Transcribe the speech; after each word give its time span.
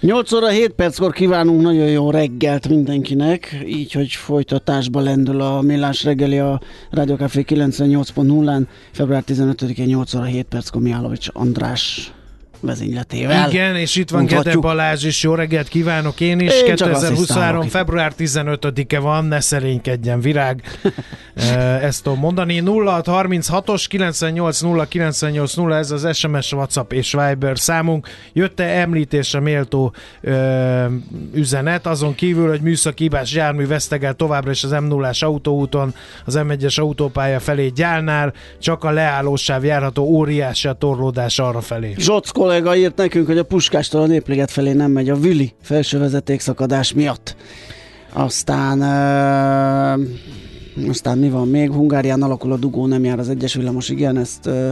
8 0.00 0.32
óra 0.32 0.48
7 0.48 0.72
perckor 0.72 1.12
kívánunk 1.12 1.62
nagyon 1.62 1.88
jó 1.88 2.10
reggelt 2.10 2.68
mindenkinek, 2.68 3.62
így, 3.66 3.92
hogy 3.92 4.12
folytatásba 4.12 5.00
lendül 5.00 5.40
a 5.40 5.60
Millás 5.60 6.04
reggeli 6.04 6.38
a 6.38 6.60
Rádió 6.90 7.16
Café 7.16 7.44
98.0-án, 7.48 8.66
február 8.92 9.22
15-én 9.26 9.86
8 9.86 10.14
óra 10.14 10.24
7 10.24 10.46
perckor 10.46 10.82
Mihálovics 10.82 11.28
András 11.32 12.12
vezényletével. 12.60 13.50
Igen, 13.50 13.76
és 13.76 13.96
itt 13.96 14.10
van 14.10 14.26
Gede 14.26 14.56
Balázs 14.56 15.04
is, 15.04 15.22
jó 15.22 15.34
reggelt 15.34 15.68
kívánok 15.68 16.20
én 16.20 16.40
is. 16.40 16.52
Én 16.52 16.64
2023. 16.64 17.68
február 17.68 18.12
15-e 18.18 18.98
van, 18.98 19.24
ne 19.24 19.40
szerénykedjen 19.40 20.20
virág. 20.20 20.62
Ezt 21.82 22.02
tudom 22.02 22.18
mondani. 22.18 22.62
0636-os 22.64 23.84
98 23.88 24.88
98 24.88 25.54
0 25.54 25.76
ez 25.76 25.90
az 25.90 26.16
SMS, 26.16 26.52
WhatsApp 26.52 26.92
és 26.92 27.12
Viber 27.12 27.58
számunk. 27.58 28.08
Jött-e 28.32 28.64
említése 28.64 29.40
méltó 29.40 29.92
ö, 30.20 30.84
üzenet, 31.34 31.86
azon 31.86 32.14
kívül, 32.14 32.48
hogy 32.48 32.60
műszaki 32.60 33.02
hibás 33.02 33.32
jármű 33.32 33.66
vesztegel 33.66 34.14
továbbra 34.14 34.50
is 34.50 34.64
az 34.64 34.70
m 34.70 34.84
0 34.84 35.10
autóúton, 35.20 35.94
az 36.24 36.38
M1-es 36.38 36.80
autópálya 36.80 37.40
felé 37.40 37.68
gyálnál, 37.68 38.32
csak 38.58 38.84
a 38.84 38.90
leállósáv 38.90 39.64
járható 39.64 40.02
óriási 40.02 40.68
a 40.68 40.72
torlódás 40.72 41.38
arra 41.38 41.60
felé. 41.60 41.94
Zsockol 41.98 42.47
kollega 42.48 42.76
írt 42.76 42.96
nekünk, 42.96 43.26
hogy 43.26 43.38
a 43.38 43.44
Puskástól 43.44 44.02
a 44.02 44.06
Népliget 44.06 44.50
felé 44.50 44.72
nem 44.72 44.90
megy 44.90 45.10
a 45.10 45.16
Vili 45.16 45.52
felső 45.62 45.98
vezetékszakadás 45.98 46.92
miatt. 46.92 47.36
Aztán 48.12 48.78
uh, 48.78 50.88
aztán 50.88 51.18
mi 51.18 51.30
van 51.30 51.48
még? 51.48 51.70
Hungárián 51.70 52.22
alakul 52.22 52.52
a 52.52 52.56
dugó, 52.56 52.86
nem 52.86 53.04
jár 53.04 53.18
az 53.18 53.28
egyes 53.28 53.54
villamos, 53.54 53.88
igen, 53.88 54.16
ezt 54.16 54.46
uh, 54.46 54.68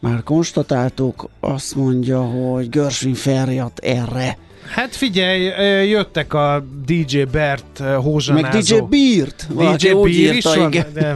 már 0.00 0.22
konstatáltuk. 0.22 1.28
Azt 1.40 1.74
mondja, 1.74 2.22
hogy 2.22 2.68
Görsvin 2.68 3.14
feljat 3.14 3.78
erre 3.78 4.38
Hát 4.74 4.96
figyelj, 4.96 5.42
jöttek 5.88 6.34
a 6.34 6.64
DJ 6.86 7.22
Bert 7.22 7.78
hózsanázó. 7.78 8.42
Meg 8.42 8.62
DJ 8.62 8.74
Beert. 8.90 9.46
DJ 9.76 9.92
Beert 9.92 10.34
is 10.34 10.44
van, 10.44 10.70
de 10.70 11.14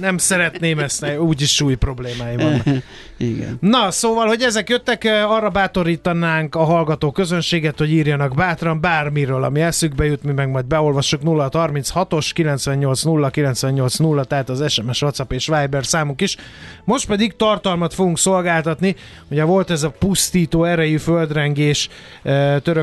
nem 0.00 0.18
szeretném 0.18 0.78
ezt, 0.78 1.06
úgyis 1.18 1.54
súly 1.54 1.74
problémáim 1.74 2.36
van. 2.36 2.62
Igen. 3.16 3.56
Na, 3.60 3.90
szóval, 3.90 4.26
hogy 4.26 4.42
ezek 4.42 4.68
jöttek, 4.68 5.04
arra 5.28 5.50
bátorítanánk 5.50 6.54
a 6.54 6.64
hallgató 6.64 7.10
közönséget, 7.10 7.78
hogy 7.78 7.90
írjanak 7.92 8.34
bátran 8.34 8.80
bármiről, 8.80 9.44
ami 9.44 9.60
eszükbe 9.60 10.04
jut, 10.04 10.22
mi 10.22 10.32
meg 10.32 10.50
majd 10.50 10.64
beolvassuk 10.64 11.20
036-os 11.24 12.30
980 12.34 13.30
980, 13.30 14.24
tehát 14.28 14.48
az 14.48 14.72
SMS, 14.72 15.02
WhatsApp 15.02 15.32
és 15.32 15.46
Viber 15.46 15.86
számuk 15.86 16.20
is. 16.20 16.36
Most 16.84 17.06
pedig 17.06 17.36
tartalmat 17.36 17.94
fogunk 17.94 18.18
szolgáltatni. 18.18 18.96
Ugye 19.30 19.44
volt 19.44 19.70
ez 19.70 19.82
a 19.82 19.90
pusztító 19.90 20.64
erejű 20.64 20.96
földrengés 20.96 21.88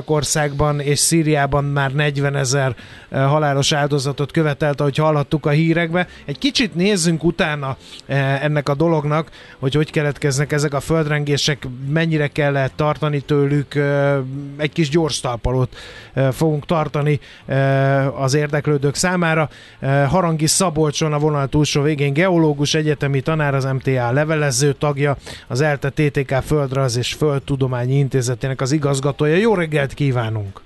Törökországban 0.01 0.79
és 0.79 1.00
Szíriában 1.00 1.63
már 1.63 1.94
40 1.94 2.35
ezer 2.35 2.75
halálos 3.09 3.72
áldozatot 3.72 4.31
követelt, 4.31 4.81
ahogy 4.81 4.97
hallhattuk 4.97 5.45
a 5.45 5.50
hírekbe. 5.50 6.07
Egy 6.25 6.38
kicsit 6.38 6.75
nézzünk 6.75 7.23
utána 7.23 7.78
ennek 8.41 8.69
a 8.69 8.75
dolognak, 8.75 9.29
hogy 9.59 9.73
hogy 9.73 9.91
keletkeznek 9.91 10.51
ezek 10.51 10.73
a 10.73 10.79
földrengések, 10.79 11.67
mennyire 11.89 12.28
kell 12.28 12.51
lehet 12.51 12.73
tartani 12.75 13.19
tőlük. 13.19 13.75
Egy 14.57 14.72
kis 14.72 14.89
gyors 14.89 15.19
talpalót 15.19 15.75
fogunk 16.31 16.66
tartani 16.66 17.19
az 18.18 18.33
érdeklődők 18.33 18.95
számára. 18.95 19.50
Harangi 20.07 20.47
Szabolcson 20.47 21.13
a 21.13 21.19
vonal 21.19 21.47
túlsó 21.47 21.81
végén 21.81 22.13
geológus, 22.13 22.73
egyetemi 22.73 23.22
tanár, 23.22 23.56
az 23.56 23.63
MTA 23.63 24.12
levelező 24.12 24.73
tagja, 24.73 25.18
az 25.47 25.62
ELTE 25.62 25.89
TTK 25.89 26.33
Földrajz 26.45 26.97
és 26.97 27.13
Földtudományi 27.13 27.97
Intézetének 27.97 28.62
az 28.62 28.72
igazgatója. 28.72 29.35
Jó 29.35 29.53
reggelt 29.53 29.81
kívánunk! 29.88 30.62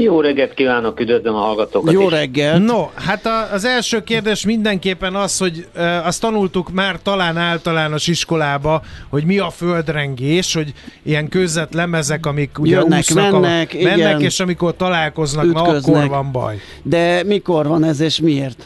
Jó 0.00 0.20
reggelt 0.20 0.54
kívánok, 0.54 1.00
üdvözlöm 1.00 1.34
a 1.34 1.38
hallgatókat 1.38 1.92
Jó 1.92 2.08
reggelt! 2.08 2.64
No, 2.64 2.88
hát 2.94 3.26
a, 3.26 3.52
az 3.52 3.64
első 3.64 4.02
kérdés 4.02 4.44
mindenképpen 4.44 5.14
az, 5.14 5.38
hogy 5.38 5.66
e, 5.74 6.04
azt 6.04 6.20
tanultuk 6.20 6.70
már 6.72 6.96
talán 7.02 7.36
általános 7.36 8.06
iskolába, 8.06 8.82
hogy 9.08 9.24
mi 9.24 9.38
a 9.38 9.50
földrengés, 9.50 10.54
hogy 10.54 10.72
ilyen 11.02 11.28
között 11.28 11.72
lemezek, 11.72 12.26
amik 12.26 12.58
ugye 12.58 12.76
Jönnek, 12.76 12.98
úsznak, 12.98 13.32
mennek, 13.32 13.76
a, 13.80 13.82
mennek 13.82 14.20
és 14.20 14.40
amikor 14.40 14.76
találkoznak, 14.76 15.44
ütköznek. 15.44 15.94
na 15.94 16.00
akkor 16.00 16.08
van 16.08 16.32
baj. 16.32 16.60
De 16.82 17.22
mikor 17.22 17.66
van 17.66 17.84
ez 17.84 18.00
és 18.00 18.20
miért? 18.20 18.64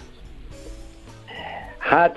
Hát 1.78 2.16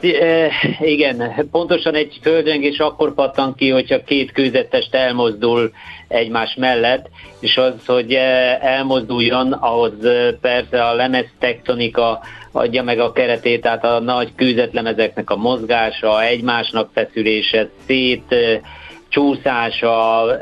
igen, 0.79 1.47
pontosan 1.51 1.95
egy 1.95 2.19
földrengés 2.21 2.77
akkor 2.77 3.13
pattan 3.13 3.55
ki, 3.55 3.69
hogyha 3.69 4.03
két 4.03 4.31
kőzetest 4.31 4.95
elmozdul 4.95 5.71
egymás 6.07 6.55
mellett, 6.55 7.09
és 7.39 7.57
az, 7.57 7.73
hogy 7.85 8.13
elmozduljon, 8.59 9.51
ahhoz 9.51 9.93
persze 10.41 10.85
a 10.85 10.93
lemez 10.93 11.25
tektonika 11.39 12.19
adja 12.51 12.83
meg 12.83 12.99
a 12.99 13.11
keretét, 13.11 13.61
tehát 13.61 13.85
a 13.85 13.99
nagy 13.99 14.35
kőzetlemezeknek 14.35 15.29
a 15.29 15.35
mozgása, 15.35 16.23
egymásnak 16.23 16.89
feszülése, 16.93 17.69
szét 17.85 18.35
csúszása, 19.09 20.39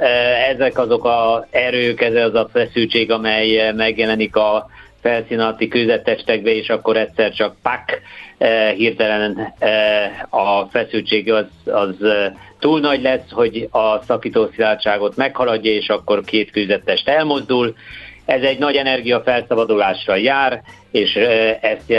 ezek 0.52 0.78
azok 0.78 1.06
a 1.06 1.47
erők, 1.52 2.02
ez 2.02 2.16
az 2.16 2.35
a 2.35 2.50
feszültség, 2.53 3.12
amely 3.12 3.72
megjelenik 3.75 4.35
a 4.35 4.69
felszínalatti 5.03 5.68
kőzettestekbe, 5.68 6.50
és 6.56 6.69
akkor 6.69 6.97
egyszer 6.97 7.31
csak 7.34 7.56
pak, 7.62 8.02
eh, 8.38 8.72
hirtelen 8.72 9.53
eh, 9.59 10.12
a 10.30 10.68
feszültség 10.72 11.31
az, 11.31 11.46
az 11.66 12.03
eh, 12.03 12.31
túl 12.59 12.80
nagy 12.80 13.02
lesz, 13.02 13.31
hogy 13.31 13.68
a 13.72 14.02
szakító 14.02 14.50
szilárdságot 14.53 15.16
meghaladja, 15.16 15.72
és 15.72 15.88
akkor 15.88 16.24
két 16.24 16.52
kőzettest 16.52 17.08
elmozdul. 17.08 17.75
Ez 18.25 18.41
egy 18.41 18.59
nagy 18.59 18.75
energia 18.75 19.22
felszabadulásra 19.25 20.16
jár, 20.16 20.61
és 20.91 21.16
ezt 21.61 21.89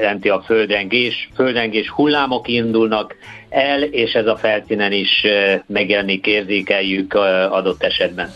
jelenti 0.00 0.28
a 0.28 0.42
földrengés. 0.46 1.28
Földrengés 1.34 1.88
hullámok 1.88 2.48
indulnak 2.48 3.16
el, 3.48 3.82
és 3.82 4.12
ez 4.12 4.26
a 4.26 4.36
felszínen 4.36 4.92
is 4.92 5.26
megjelenik, 5.66 6.26
érzékeljük 6.26 7.14
adott 7.50 7.82
esetben. 7.82 8.32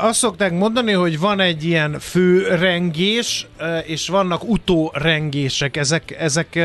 Azt 0.00 0.18
szokták 0.18 0.52
mondani, 0.52 0.92
hogy 0.92 1.18
van 1.18 1.40
egy 1.40 1.64
ilyen 1.64 1.98
főrengés, 2.00 3.46
és 3.86 4.08
vannak 4.08 4.44
utórengések. 4.44 5.76
Ezek, 5.76 6.16
ezek 6.18 6.58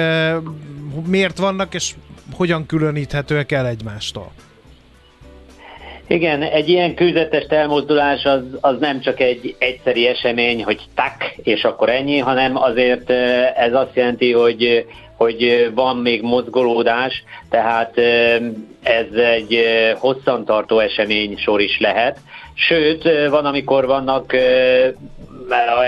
miért 1.08 1.38
vannak, 1.38 1.74
és 1.74 1.92
hogyan 2.34 2.66
különíthetőek 2.66 3.52
el 3.52 3.68
egymástól? 3.68 4.32
Igen, 6.12 6.42
egy 6.42 6.70
ilyen 6.70 6.96
kőzetes 6.96 7.46
elmozdulás 7.50 8.26
az, 8.26 8.42
az 8.62 8.76
nem 8.80 9.02
csak 9.02 9.20
egy 9.20 9.56
egyszeri 9.58 10.08
esemény, 10.08 10.64
hogy 10.64 10.82
tak, 10.96 11.34
és 11.44 11.64
akkor 11.64 11.90
ennyi, 11.90 12.18
hanem 12.18 12.58
azért 12.58 13.10
ez 13.56 13.74
azt 13.74 13.96
jelenti, 13.96 14.32
hogy 14.32 14.86
hogy 15.18 15.72
van 15.74 15.98
még 15.98 16.22
mozgolódás, 16.22 17.24
tehát 17.50 17.98
ez 18.84 19.14
egy 19.14 19.64
hosszantartó 19.98 20.80
esemény 20.80 21.38
sor 21.38 21.62
is 21.62 21.80
lehet. 21.80 22.20
Sőt, 22.54 23.04
van, 23.30 23.46
amikor 23.46 23.86
vannak 23.86 24.36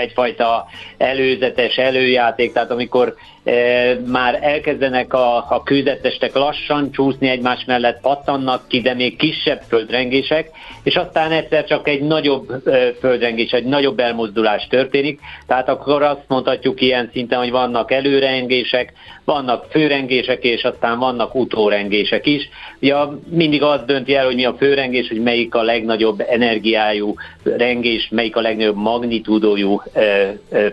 egyfajta 0.00 0.66
előzetes 0.96 1.76
előjáték, 1.76 2.52
tehát 2.52 2.70
amikor 2.70 3.14
már 4.06 4.38
elkezdenek 4.42 5.12
a, 5.12 5.36
a 5.36 5.62
kőzetestek 5.64 6.34
lassan 6.34 6.92
csúszni 6.92 7.28
egymás 7.28 7.64
mellett, 7.66 8.00
pattannak 8.00 8.68
ki, 8.68 8.80
de 8.80 8.94
még 8.94 9.16
kisebb 9.16 9.60
földrengések, 9.68 10.50
és 10.82 10.96
aztán 10.96 11.32
egyszer 11.32 11.64
csak 11.64 11.88
egy 11.88 12.02
nagyobb 12.02 12.62
földrengés, 13.00 13.50
egy 13.50 13.64
nagyobb 13.64 13.98
elmozdulás 13.98 14.66
történik, 14.66 15.20
tehát 15.46 15.68
akkor 15.68 16.02
azt 16.02 16.24
mondhatjuk 16.28 16.80
ilyen 16.80 17.10
szinten, 17.12 17.38
hogy 17.38 17.50
vannak 17.50 17.90
előrengések, 17.90 18.92
vannak 19.24 19.66
főrengések, 19.70 20.44
és 20.44 20.62
aztán 20.62 20.98
vannak 20.98 21.34
utórengések 21.34 22.26
is. 22.26 22.48
Ja, 22.80 23.18
mindig 23.30 23.62
az 23.62 23.80
dönti 23.86 24.14
el, 24.14 24.24
hogy 24.24 24.34
mi 24.34 24.44
a 24.44 24.54
főrengés, 24.58 25.08
hogy 25.08 25.22
melyik 25.22 25.54
a 25.54 25.62
legnagyobb 25.62 26.24
energiájú 26.28 27.14
rengés, 27.42 28.08
melyik 28.10 28.36
a 28.36 28.40
legnagyobb 28.40 28.76
magnitúdó 28.76 29.22
magnitúdójú 29.24 29.82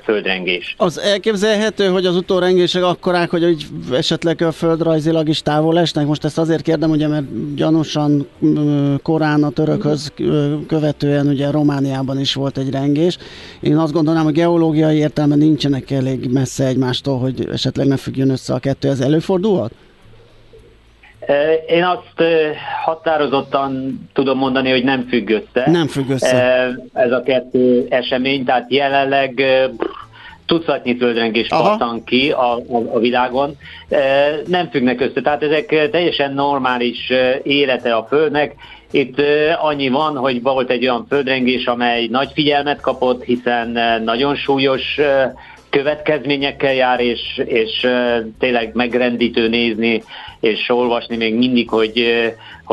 földrengés. 0.03 0.75
Az 0.77 0.99
elképzelhető, 0.99 1.87
hogy 1.87 2.05
az 2.05 2.15
utórengések 2.61 2.83
akkorák, 2.83 3.29
hogy, 3.29 3.43
hogy 3.43 3.65
esetleg 3.97 4.41
a 4.41 4.51
földrajzilag 4.51 5.29
is 5.29 5.41
távol 5.41 5.79
esnek? 5.79 6.05
Most 6.05 6.23
ezt 6.23 6.37
azért 6.37 6.61
kérdem, 6.61 6.89
ugye, 6.89 7.07
mert 7.07 7.55
gyanúsan 7.55 8.27
korán 9.03 9.43
a 9.43 9.49
törökhöz 9.49 10.13
követően 10.67 11.27
ugye 11.27 11.51
Romániában 11.51 12.19
is 12.19 12.33
volt 12.33 12.57
egy 12.57 12.71
rengés. 12.71 13.17
Én 13.59 13.77
azt 13.77 13.93
gondolnám, 13.93 14.23
hogy 14.23 14.33
geológiai 14.33 14.97
értelme 14.97 15.35
nincsenek 15.35 15.91
elég 15.91 16.31
messze 16.31 16.65
egymástól, 16.65 17.19
hogy 17.19 17.47
esetleg 17.51 17.87
ne 17.87 17.97
függjön 17.97 18.29
össze 18.29 18.53
a 18.53 18.59
kettő. 18.59 18.89
Ez 18.89 18.99
előfordulhat? 18.99 19.71
Én 21.67 21.83
azt 21.83 22.29
határozottan 22.85 23.99
tudom 24.13 24.37
mondani, 24.37 24.71
hogy 24.71 24.83
nem 24.83 25.07
függ 25.09 25.29
össze. 25.29 25.71
Nem 25.71 25.87
függ 25.87 26.09
össze. 26.09 26.67
Ez 26.93 27.11
a 27.11 27.23
kettő 27.23 27.85
esemény, 27.89 28.43
tehát 28.45 28.71
jelenleg 28.71 29.43
tucatnyi 30.51 30.97
földrengés 30.97 31.47
pattan 31.47 32.03
ki 32.03 32.31
a, 32.31 32.55
a, 32.55 32.77
a 32.93 32.99
világon. 32.99 33.57
Nem 34.45 34.69
függnek 34.69 35.01
össze, 35.01 35.21
tehát 35.21 35.43
ezek 35.43 35.89
teljesen 35.91 36.33
normális 36.33 37.11
élete 37.43 37.95
a 37.95 38.05
Földnek. 38.09 38.55
Itt 38.91 39.21
annyi 39.61 39.89
van, 39.89 40.17
hogy 40.17 40.41
volt 40.41 40.69
egy 40.69 40.83
olyan 40.83 41.05
földrengés, 41.09 41.65
amely 41.65 42.07
nagy 42.07 42.29
figyelmet 42.33 42.81
kapott, 42.81 43.23
hiszen 43.23 44.01
nagyon 44.03 44.35
súlyos 44.35 44.99
következményekkel 45.69 46.73
jár, 46.73 46.99
és, 46.99 47.41
és 47.45 47.87
tényleg 48.39 48.71
megrendítő 48.73 49.47
nézni 49.47 50.03
és 50.39 50.69
olvasni 50.69 51.15
még 51.15 51.35
mindig, 51.35 51.69
hogy, 51.69 52.03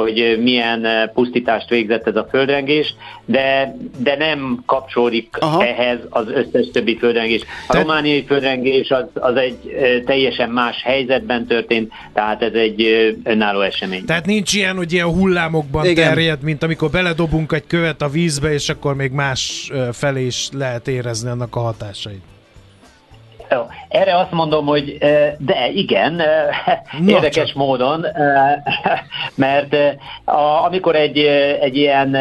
hogy 0.01 0.39
milyen 0.43 1.11
pusztítást 1.15 1.69
végzett 1.69 2.07
ez 2.07 2.17
a 2.17 2.27
földrengés, 2.31 2.95
de, 3.25 3.77
de 3.99 4.17
nem 4.17 4.63
kapcsolódik 4.67 5.37
Aha. 5.41 5.65
ehhez 5.65 5.99
az 6.09 6.27
összes 6.29 6.71
többi 6.73 6.97
földrengés. 6.97 7.43
A 7.69 7.73
Te... 7.73 7.81
romániai 7.81 8.25
földrengés 8.25 8.91
az, 8.91 9.05
az 9.15 9.37
egy 9.37 9.59
teljesen 10.07 10.51
más 10.51 10.83
helyzetben 10.83 11.47
történt, 11.47 11.93
tehát 12.13 12.43
ez 12.43 12.53
egy 12.53 12.83
önálló 13.25 13.61
esemény. 13.61 14.05
Tehát 14.05 14.27
nincs 14.27 14.55
ilyen, 14.55 14.77
hogy 14.77 14.93
ilyen 14.93 15.07
hullámokban 15.07 15.87
Igen. 15.87 16.09
terjed, 16.09 16.43
mint 16.43 16.63
amikor 16.63 16.91
beledobunk 16.91 17.53
egy 17.53 17.67
követ 17.67 18.03
a 18.03 18.09
vízbe, 18.09 18.53
és 18.53 18.69
akkor 18.69 18.95
még 18.95 19.11
más 19.11 19.71
felé 19.93 20.27
is 20.27 20.49
lehet 20.53 20.89
érezni 20.89 21.31
annak 21.31 21.57
a 21.57 21.61
hatásait. 21.61 22.23
Erre 23.89 24.17
azt 24.17 24.31
mondom, 24.31 24.67
hogy 24.67 24.99
de 25.39 25.69
igen, 25.75 26.23
érdekes 27.07 27.49
csak. 27.49 27.57
módon, 27.57 28.07
mert 29.35 29.77
amikor 30.65 30.97
egy, 30.97 31.19
egy 31.61 31.77
ilyen 31.77 32.17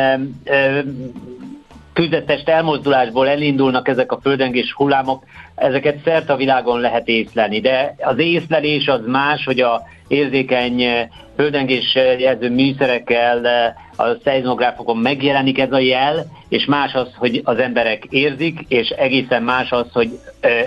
küzdetest 1.97 2.49
elmozdulásból 2.49 3.27
elindulnak 3.27 3.87
ezek 3.87 4.11
a 4.11 4.19
földengés 4.21 4.73
hullámok, 4.73 5.23
ezeket 5.55 6.03
szert 6.03 6.29
a 6.29 6.35
világon 6.35 6.79
lehet 6.79 7.07
észlelni, 7.07 7.59
de 7.59 7.95
az 7.99 8.17
észlelés 8.17 8.87
az 8.87 9.01
más, 9.05 9.45
hogy 9.45 9.59
a 9.59 9.81
érzékeny 10.07 10.83
földengés 11.35 11.95
jelző 11.95 12.49
műszerekkel 12.49 13.45
a 13.95 14.03
szeizmográfokon 14.23 14.97
megjelenik 14.97 15.59
ez 15.59 15.71
a 15.71 15.79
jel, 15.79 16.25
és 16.49 16.65
más 16.65 16.93
az, 16.93 17.07
hogy 17.15 17.41
az 17.43 17.57
emberek 17.57 18.05
érzik, 18.09 18.59
és 18.67 18.89
egészen 18.89 19.43
más 19.43 19.71
az, 19.71 19.87
hogy 19.91 20.09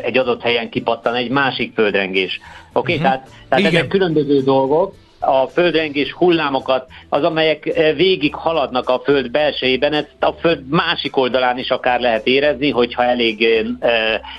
egy 0.03 0.19
adott 0.19 0.43
helyen 0.43 0.71
kipattan 0.71 1.15
egy 1.15 1.31
másik 1.31 1.75
földrengés. 1.75 2.41
Oké, 2.73 2.95
okay? 2.95 2.95
uh-huh. 2.95 3.11
tehát, 3.11 3.31
tehát 3.49 3.65
ezek 3.65 3.89
különböző 3.89 4.43
dolgok, 4.43 4.95
a 5.21 5.47
földrengés 5.47 6.13
hullámokat, 6.13 6.87
az 7.09 7.23
amelyek 7.23 7.65
végig 7.97 8.35
haladnak 8.35 8.89
a 8.89 9.01
föld 9.05 9.31
belsejében, 9.31 9.93
ezt 9.93 10.17
a 10.21 10.33
föld 10.33 10.69
másik 10.69 11.17
oldalán 11.17 11.59
is 11.59 11.71
akár 11.71 12.01
lehet 12.01 12.27
érezni, 12.27 12.71
hogyha 12.71 13.05
elég 13.05 13.65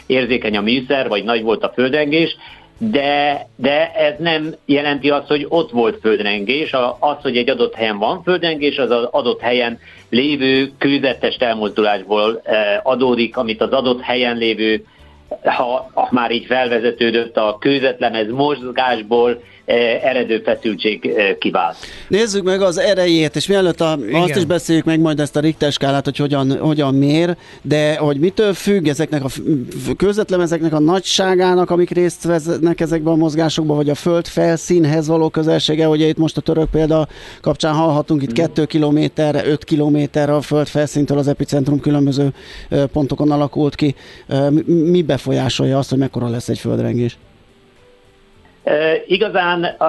érzékeny 0.06 0.58
a 0.58 0.62
műszer, 0.62 1.08
vagy 1.08 1.24
nagy 1.24 1.42
volt 1.42 1.64
a 1.64 1.72
földrengés, 1.74 2.38
de, 2.78 3.48
de 3.56 3.92
ez 3.92 4.14
nem 4.20 4.56
jelenti 4.66 5.10
azt, 5.10 5.28
hogy 5.28 5.46
ott 5.50 5.72
volt 5.72 6.00
földrengés. 6.02 6.74
Az, 7.00 7.18
hogy 7.22 7.38
egy 7.38 7.50
adott 7.50 7.76
helyen 7.76 7.98
van 7.98 8.24
földrengés, 8.24 8.78
az 8.78 8.90
az 8.90 9.04
adott 9.12 9.42
helyen 9.42 9.80
lévő 10.10 10.72
kőzetes 10.78 11.36
elmozdulásból 11.36 12.42
eh, 12.44 12.80
adódik, 12.84 13.38
amit 13.38 13.62
az 13.62 13.72
adott 13.72 14.02
helyen 14.02 14.38
lévő, 14.38 14.86
ha, 15.44 15.92
már 16.12 16.32
így 16.32 16.46
felvezetődött 16.46 17.38
a 17.38 17.58
kőzetlemez 17.60 18.32
mozgásból, 18.32 19.32
Eh, 19.34 19.42
eredő 19.66 20.42
feszültség 20.46 21.06
eh, 21.06 21.36
kivált. 21.40 21.76
Nézzük 22.08 22.44
meg 22.44 22.62
az 22.62 22.78
erejét, 22.78 23.36
és 23.36 23.48
mielőtt 23.48 23.82
a, 23.82 23.98
azt 24.14 24.36
is 24.36 24.46
beszéljük 24.46 24.86
meg 24.86 25.00
majd 25.00 25.20
ezt 25.20 25.36
a 25.36 25.40
Richter 25.40 25.72
skálát, 25.72 26.06
hogy 26.06 26.18
hogyan, 26.18 26.58
hogyan 26.58 26.96
mér, 26.96 27.36
de 27.62 27.96
hogy 27.96 28.20
mitől 28.20 28.54
függ 28.54 28.88
ezeknek 28.88 29.24
a 29.24 29.30
közvetlemezeknek 29.98 30.74
a 30.74 30.80
nagyságának, 30.80 31.70
amik 31.70 31.90
részt 31.90 32.24
veznek 32.24 32.80
ezekben 32.80 33.14
a 33.14 33.16
mozgásokban, 33.16 33.76
vagy 33.76 33.90
a 33.90 33.96
föld 33.96 34.28
felszínhez 34.28 35.08
való 35.08 35.30
közelsége, 35.30 35.88
ugye 35.88 36.08
itt 36.08 36.18
most 36.18 36.38
a 36.38 36.42
török 36.42 36.70
példa 36.70 37.08
kapcsán 37.42 37.74
hallhatunk 37.74 38.22
itt 38.22 38.32
2 38.32 38.66
km, 38.66 39.00
5 39.16 39.64
km 39.64 39.98
a 40.30 40.42
föld 40.42 40.68
felszíntől 40.68 41.18
az 41.18 41.28
epicentrum 41.28 41.80
különböző 41.80 42.34
pontokon 42.92 43.32
alakult 43.32 43.76
ki. 43.76 43.96
Mi 44.66 45.02
befolyásolja 45.02 45.78
azt, 45.78 45.90
hogy 45.90 46.00
mekkora 46.00 46.30
lesz 46.30 46.50
egy 46.50 46.60
földrengés? 46.60 47.18
E, 48.64 49.02
igazán 49.08 49.76
uh, 49.80 49.88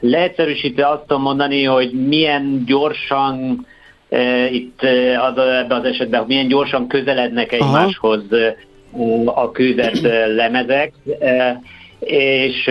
leegyszerűsítve 0.00 0.88
azt 0.88 1.00
tudom 1.06 1.22
mondani, 1.22 1.64
hogy 1.64 1.92
milyen 1.92 2.62
gyorsan 2.66 3.66
uh, 4.08 4.54
itt 4.54 4.82
az, 5.30 5.38
ebben 5.38 5.78
az 5.78 5.84
esetben, 5.84 6.24
milyen 6.26 6.48
gyorsan 6.48 6.86
közelednek 6.88 7.52
egymáshoz 7.52 8.22
uh, 8.90 9.38
a 9.38 9.50
kőzet 9.50 10.00
lemezek. 10.36 10.92
Uh, 11.04 11.50
és 12.06 12.64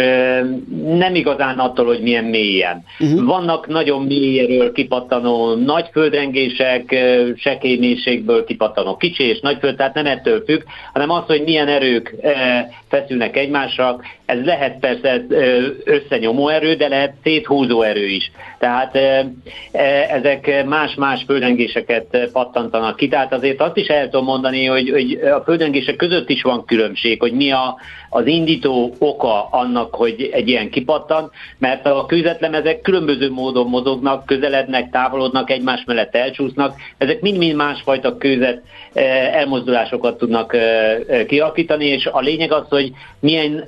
nem 0.97 1.15
igazán 1.15 1.59
attól, 1.59 1.85
hogy 1.85 2.01
milyen 2.01 2.23
mélyen. 2.23 2.83
Uh-huh. 2.99 3.25
Vannak 3.25 3.67
nagyon 3.67 4.01
mélyéről 4.01 4.71
kipattanó 4.71 5.55
nagy 5.55 5.89
földrengések, 5.91 6.95
sekénységből 7.37 8.45
kipattanó 8.45 8.97
kicsi 8.97 9.23
és 9.23 9.39
nagy 9.39 9.57
föld, 9.59 9.75
tehát 9.75 9.93
nem 9.93 10.05
ettől 10.05 10.43
függ, 10.45 10.61
hanem 10.93 11.09
az, 11.09 11.23
hogy 11.27 11.43
milyen 11.45 11.67
erők 11.67 12.15
feszülnek 12.89 13.37
egymásra. 13.37 13.99
Ez 14.25 14.45
lehet 14.45 14.79
persze 14.79 15.25
összenyomó 15.83 16.47
erő, 16.47 16.75
de 16.75 16.87
lehet 16.87 17.13
széthúzó 17.23 17.81
erő 17.81 18.07
is. 18.07 18.31
Tehát 18.59 18.97
ezek 20.09 20.65
más-más 20.65 21.23
földrengéseket 21.25 22.29
pattantanak 22.33 22.95
ki. 22.95 23.07
Tehát 23.07 23.33
azért 23.33 23.61
azt 23.61 23.77
is 23.77 23.87
el 23.87 24.09
tudom 24.09 24.25
mondani, 24.25 24.65
hogy, 24.65 24.89
hogy 24.89 25.11
a 25.13 25.41
földrengések 25.43 25.95
között 25.95 26.29
is 26.29 26.41
van 26.41 26.65
különbség, 26.65 27.19
hogy 27.19 27.31
mi 27.31 27.51
a, 27.51 27.75
az 28.13 28.25
indító 28.25 28.93
oka 28.99 29.47
annak, 29.51 29.95
hogy 29.95 30.29
egy 30.33 30.47
ilyen 30.47 30.69
kipattan, 30.69 31.31
mert 31.57 31.85
a 31.85 32.05
kőzetlemezek 32.05 32.81
különböző 32.81 33.31
módon 33.31 33.67
mozognak, 33.67 34.25
közelednek, 34.25 34.89
távolodnak, 34.89 35.49
egymás 35.49 35.83
mellett 35.85 36.15
elcsúsznak, 36.15 36.75
ezek 36.97 37.21
mind-mind 37.21 37.55
másfajta 37.55 38.17
kőzet 38.17 38.61
eh, 38.93 39.35
elmozdulásokat 39.35 40.17
tudnak 40.17 40.53
eh, 40.53 40.99
eh, 41.07 41.25
kialakítani, 41.25 41.85
és 41.85 42.05
a 42.05 42.19
lényeg 42.19 42.51
az, 42.51 42.65
hogy 42.69 42.91
milyen 43.19 43.63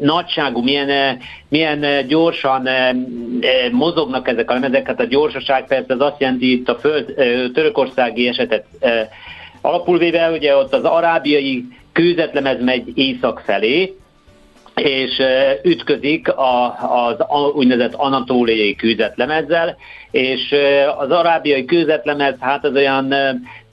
nagyságú, 0.00 0.62
milyen, 0.62 1.18
milyen 1.48 2.06
gyorsan 2.06 2.68
mozognak 3.72 4.28
ezek 4.28 4.50
a 4.50 4.52
lemezek, 4.52 4.86
hát 4.86 5.00
a 5.00 5.04
gyorsaság 5.04 5.66
persze 5.66 5.92
az 5.92 6.00
azt 6.00 6.20
jelenti 6.20 6.52
itt 6.52 6.68
a 6.68 6.74
föld, 6.74 7.14
törökországi 7.54 8.28
esetet 8.28 8.64
alapul 9.60 9.98
véve, 9.98 10.30
ugye 10.30 10.56
ott 10.56 10.72
az 10.72 10.84
arábiai 10.84 11.64
kőzetlemez 11.96 12.62
megy 12.62 12.98
észak 12.98 13.40
felé, 13.44 13.96
és 14.74 15.22
ütközik 15.62 16.28
a, 16.28 16.76
az 17.06 17.16
úgynevezett 17.54 17.94
anatóliai 17.94 18.74
kőzetlemezzel, 18.74 19.76
és 20.10 20.54
az 20.98 21.10
arábiai 21.10 21.64
kőzetlemez, 21.64 22.34
hát 22.40 22.64
az 22.64 22.74
olyan 22.74 23.14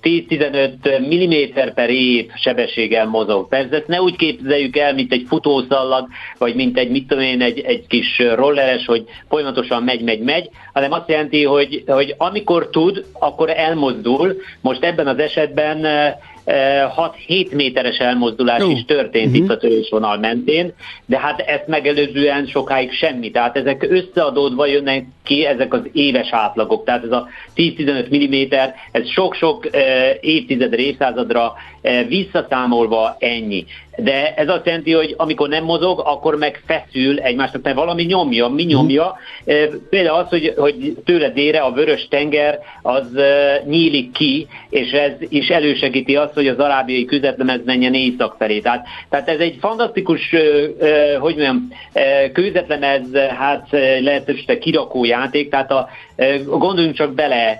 10-15 0.03 0.99
mm 0.99 1.69
per 1.73 1.89
év 1.89 2.29
sebességgel 2.35 3.07
mozog. 3.07 3.47
Persze 3.47 3.75
ezt 3.75 3.87
ne 3.87 4.01
úgy 4.01 4.15
képzeljük 4.15 4.77
el, 4.77 4.93
mint 4.93 5.11
egy 5.11 5.25
futószallag, 5.27 6.07
vagy 6.37 6.55
mint 6.55 6.77
egy, 6.77 6.89
mit 6.89 7.07
tudom 7.07 7.23
én, 7.23 7.41
egy, 7.41 7.59
egy 7.59 7.87
kis 7.87 8.21
rolleres, 8.35 8.85
hogy 8.85 9.03
folyamatosan 9.29 9.83
megy, 9.83 10.01
megy, 10.01 10.21
megy, 10.21 10.49
hanem 10.73 10.91
azt 10.91 11.09
jelenti, 11.09 11.43
hogy, 11.43 11.83
hogy 11.87 12.15
amikor 12.17 12.69
tud, 12.69 13.05
akkor 13.13 13.49
elmozdul. 13.49 14.35
Most 14.61 14.83
ebben 14.83 15.07
az 15.07 15.19
esetben 15.19 15.85
6-7 16.45 17.55
méteres 17.55 17.97
elmozdulás 17.97 18.61
uh. 18.61 18.71
is 18.71 18.85
történt 18.85 19.25
uh-huh. 19.25 19.43
itt 19.43 19.49
a 19.49 19.57
törésvonal 19.57 20.17
mentén, 20.17 20.73
de 21.05 21.19
hát 21.19 21.39
ezt 21.39 21.67
megelőzően 21.67 22.45
sokáig 22.45 22.91
semmi. 22.91 23.31
Tehát 23.31 23.57
ezek 23.57 23.85
összeadódva 23.89 24.65
jönnek 24.65 25.05
ki 25.23 25.45
ezek 25.45 25.73
az 25.73 25.81
éves 25.93 26.27
átlagok. 26.31 26.85
Tehát 26.85 27.03
ez 27.03 27.11
a 27.11 27.27
10-15 27.55 28.09
mm, 28.09 28.69
ez 28.91 29.09
sok-sok 29.09 29.69
évtizedre, 30.21 30.81
évszázadra 30.81 31.53
visszaszámolva 32.07 33.15
ennyi. 33.19 33.65
De 33.97 34.33
ez 34.33 34.49
azt 34.49 34.65
jelenti, 34.65 34.91
hogy 34.91 35.13
amikor 35.17 35.49
nem 35.49 35.63
mozog, 35.63 36.01
akkor 36.05 36.37
meg 36.37 36.61
feszül 36.65 37.19
egymásnak, 37.19 37.63
mert 37.63 37.75
valami 37.75 38.03
nyomja. 38.03 38.47
Mi 38.47 38.63
nyomja? 38.63 39.15
Például 39.89 40.17
az, 40.17 40.27
hogy, 40.29 40.53
hogy 40.57 40.97
tőle 41.05 41.29
délre 41.29 41.59
a 41.59 41.71
vörös 41.71 42.07
tenger 42.07 42.59
az 42.81 43.07
nyílik 43.65 44.11
ki, 44.11 44.47
és 44.69 44.91
ez 44.91 45.11
is 45.29 45.49
elősegíti 45.49 46.15
azt, 46.15 46.33
hogy 46.33 46.47
az 46.47 46.57
arábiai 46.57 47.05
küzetlemez 47.05 47.59
menjen 47.65 47.93
észak 47.93 48.35
felé. 48.37 48.59
Tehát, 48.59 48.85
tehát 49.09 49.29
ez 49.29 49.39
egy 49.39 49.57
fantasztikus, 49.59 50.35
hogy 51.19 51.35
mondjam, 51.35 51.67
kőzetlemez, 52.33 53.15
hát 53.37 53.67
lehetőség 54.01 54.57
kirakó 54.57 55.05
játék, 55.05 55.49
tehát 55.49 55.71
a, 55.71 55.89
gondoljunk 56.45 56.95
csak 56.95 57.13
bele, 57.13 57.59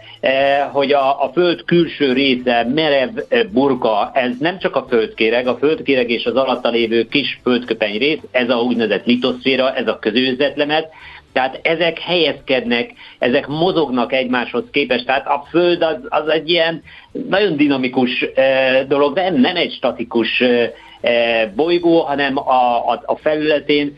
hogy 0.71 0.91
a, 0.91 1.23
a 1.23 1.31
föld 1.33 1.63
külső 1.63 2.13
része, 2.13 2.67
merev 2.73 3.09
burka, 3.51 4.11
ez 4.13 4.37
nem 4.39 4.59
csak 4.59 4.75
a 4.75 4.85
földkéreg, 4.89 5.47
a 5.47 5.57
földkéreg 5.57 6.09
és 6.09 6.25
az 6.25 6.35
alatta 6.35 6.69
lévő 6.69 7.07
kis 7.07 7.39
földköpeny 7.43 7.97
rész, 7.97 8.19
ez 8.31 8.49
a 8.49 8.55
úgynevezett 8.55 9.05
litoszféra, 9.05 9.73
ez 9.73 9.87
a 9.87 9.99
közőzetlemez, 9.99 10.85
tehát 11.33 11.59
ezek 11.61 11.99
helyezkednek, 11.99 12.93
ezek 13.19 13.47
mozognak 13.47 14.13
egymáshoz 14.13 14.63
képest. 14.71 15.05
Tehát 15.05 15.27
a 15.27 15.45
Föld 15.49 15.81
az, 15.81 15.97
az 16.09 16.27
egy 16.27 16.49
ilyen 16.49 16.83
nagyon 17.29 17.57
dinamikus 17.57 18.21
e, 18.35 18.83
dolog, 18.83 19.13
de 19.13 19.29
nem 19.29 19.55
egy 19.55 19.73
statikus 19.73 20.41
e, 20.41 21.51
bolygó, 21.55 21.99
hanem 21.99 22.37
a, 22.37 22.91
a, 22.91 23.01
a 23.05 23.15
felületén 23.15 23.97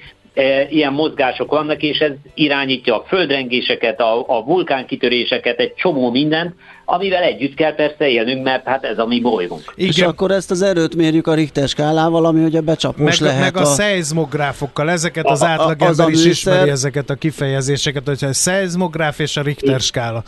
ilyen 0.70 0.94
mozgások 0.94 1.51
vannak, 1.51 1.82
és 1.82 2.00
ez 2.00 2.12
irányítja 2.34 2.96
a 2.96 3.06
földrengéseket, 3.08 4.00
a, 4.00 4.24
a 4.27 4.44
vulkánkitöréseket, 4.44 5.60
egy 5.60 5.74
csomó 5.74 6.12
mindent, 6.12 6.54
amivel 6.86 7.24
együtt 7.24 7.56
kell 7.56 7.75
persze 7.75 8.08
élnünk, 8.08 8.44
mert 8.44 8.65
hát 8.65 8.84
ez 8.84 9.00
a 9.00 9.06
mi 9.06 9.20
bolygónk. 9.20 9.74
Igen. 9.75 9.89
És 9.89 10.01
akkor 10.01 10.32
ezt 10.32 10.51
az 10.51 10.62
erőt 10.62 10.96
mérjük 10.96 11.27
a 11.27 11.34
Richter 11.34 11.68
skálával, 11.68 12.25
ami 12.25 12.44
ugye 12.44 12.62
becsapós 12.62 13.20
meg, 13.20 13.30
lehet. 13.30 13.54
Meg 13.54 13.58
a, 13.58 13.62
a 13.62 13.65
szeizmográfokkal, 13.65 14.89
ezeket 14.89 15.25
az 15.25 15.44
átlagember 15.44 16.10
is 16.10 16.25
ismeri 16.25 16.70
ezeket 16.70 17.10
a 17.10 17.15
kifejezéseket, 17.15 18.06
hogyha 18.06 18.27
a 18.27 18.34
szeizmográf 18.34 19.20
és 19.20 19.38
a 19.38 19.42
Richter 19.42 19.80
skála. 19.80 20.24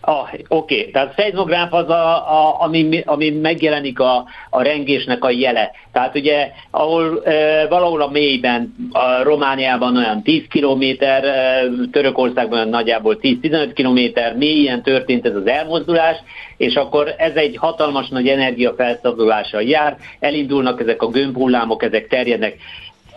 Ah, 0.00 0.28
Oké, 0.48 0.90
tehát 0.90 1.14
szeizmográf 1.16 1.72
az, 1.72 1.88
a, 1.88 2.14
a, 2.16 2.56
ami, 2.62 3.02
ami 3.04 3.30
megjelenik 3.30 4.00
a, 4.00 4.24
a 4.50 4.62
rengésnek 4.62 5.24
a 5.24 5.30
jele. 5.30 5.70
Tehát 5.92 6.16
ugye, 6.16 6.50
ahol 6.70 7.24
e, 7.24 7.66
valahol 7.68 8.00
a 8.02 8.10
mélyben, 8.10 8.74
a 8.92 9.22
Romániában 9.22 9.96
olyan 9.96 10.22
10 10.22 10.42
kilométer, 10.48 11.24
e, 11.24 11.62
Törökországban 11.92 12.68
nagyjából 12.68 13.18
10-15 13.22 13.70
kilométer 13.74 14.36
mélyen 14.36 14.82
történt 14.82 15.26
ez 15.26 15.34
az 15.34 15.46
elmozdulás, 15.46 16.16
és 16.56 16.74
akkor 16.74 17.14
ez 17.16 17.34
egy 17.34 17.56
hatalmas 17.56 18.08
nagy 18.08 18.28
energiafelszabdulással 18.28 19.62
jár, 19.62 19.96
elindulnak 20.20 20.80
ezek 20.80 21.02
a 21.02 21.08
gömbhullámok, 21.08 21.82
ezek 21.82 22.06
terjednek 22.06 22.56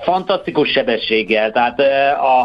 fantasztikus 0.03 0.71
sebességgel, 0.71 1.51
tehát 1.51 1.79
a, 2.19 2.39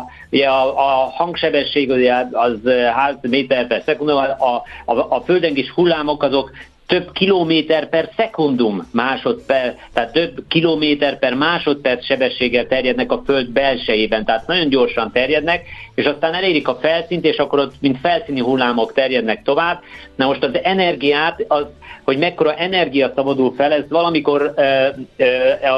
a, 0.46 0.78
a 0.78 1.10
hangsebesség 1.10 1.90
ugye 1.90 2.14
az 2.32 2.58
3 2.94 3.18
méter 3.22 3.66
per 3.66 3.82
szekundum, 3.84 4.16
a, 4.16 4.62
a, 4.84 5.16
a 5.16 5.20
földengés 5.20 5.70
hullámok 5.70 6.22
azok 6.22 6.50
több 6.88 7.12
kilométer 7.12 7.88
per 7.88 8.10
szekundum 8.16 8.88
másodperc, 8.92 9.78
tehát 9.92 10.12
több 10.12 10.44
kilométer 10.48 11.18
per 11.18 11.34
másodperc 11.34 12.04
sebességgel 12.04 12.66
terjednek 12.66 13.12
a 13.12 13.22
Föld 13.24 13.50
belsejében, 13.50 14.24
tehát 14.24 14.46
nagyon 14.46 14.68
gyorsan 14.68 15.12
terjednek, 15.12 15.66
és 15.94 16.04
aztán 16.04 16.34
elérik 16.34 16.68
a 16.68 16.78
felszínt, 16.80 17.24
és 17.24 17.36
akkor 17.36 17.58
ott 17.58 17.74
mint 17.80 17.98
felszíni 18.00 18.40
hullámok 18.40 18.92
terjednek 18.92 19.42
tovább. 19.42 19.82
Na 20.16 20.26
most 20.26 20.42
az 20.42 20.50
energiát, 20.62 21.44
az, 21.48 21.64
hogy 22.04 22.18
mekkora 22.18 22.54
energia 22.54 23.12
szabadul 23.14 23.54
fel, 23.56 23.72
ez 23.72 23.84
valamikor 23.88 24.54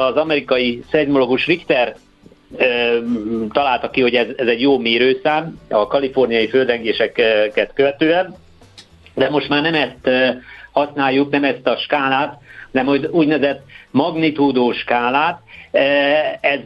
az 0.09 0.15
amerikai 0.15 0.83
szeizmológus 0.91 1.45
Richter 1.45 1.95
találta 3.51 3.89
ki, 3.89 4.01
hogy 4.01 4.15
ez, 4.15 4.27
ez 4.37 4.47
egy 4.47 4.61
jó 4.61 4.77
mérőszám 4.77 5.59
a 5.69 5.87
kaliforniai 5.87 6.47
földengéseket 6.47 7.71
követően, 7.73 8.35
de 9.13 9.29
most 9.29 9.49
már 9.49 9.61
nem 9.61 9.73
ezt 9.73 10.09
használjuk, 10.71 11.31
nem 11.31 11.43
ezt 11.43 11.67
a 11.67 11.77
skálát, 11.77 12.37
hanem 12.73 12.99
úgynevezett 13.11 13.61
magnitúdó 13.91 14.71
skálát. 14.71 15.39
E, 15.71 15.81
ez 16.41 16.59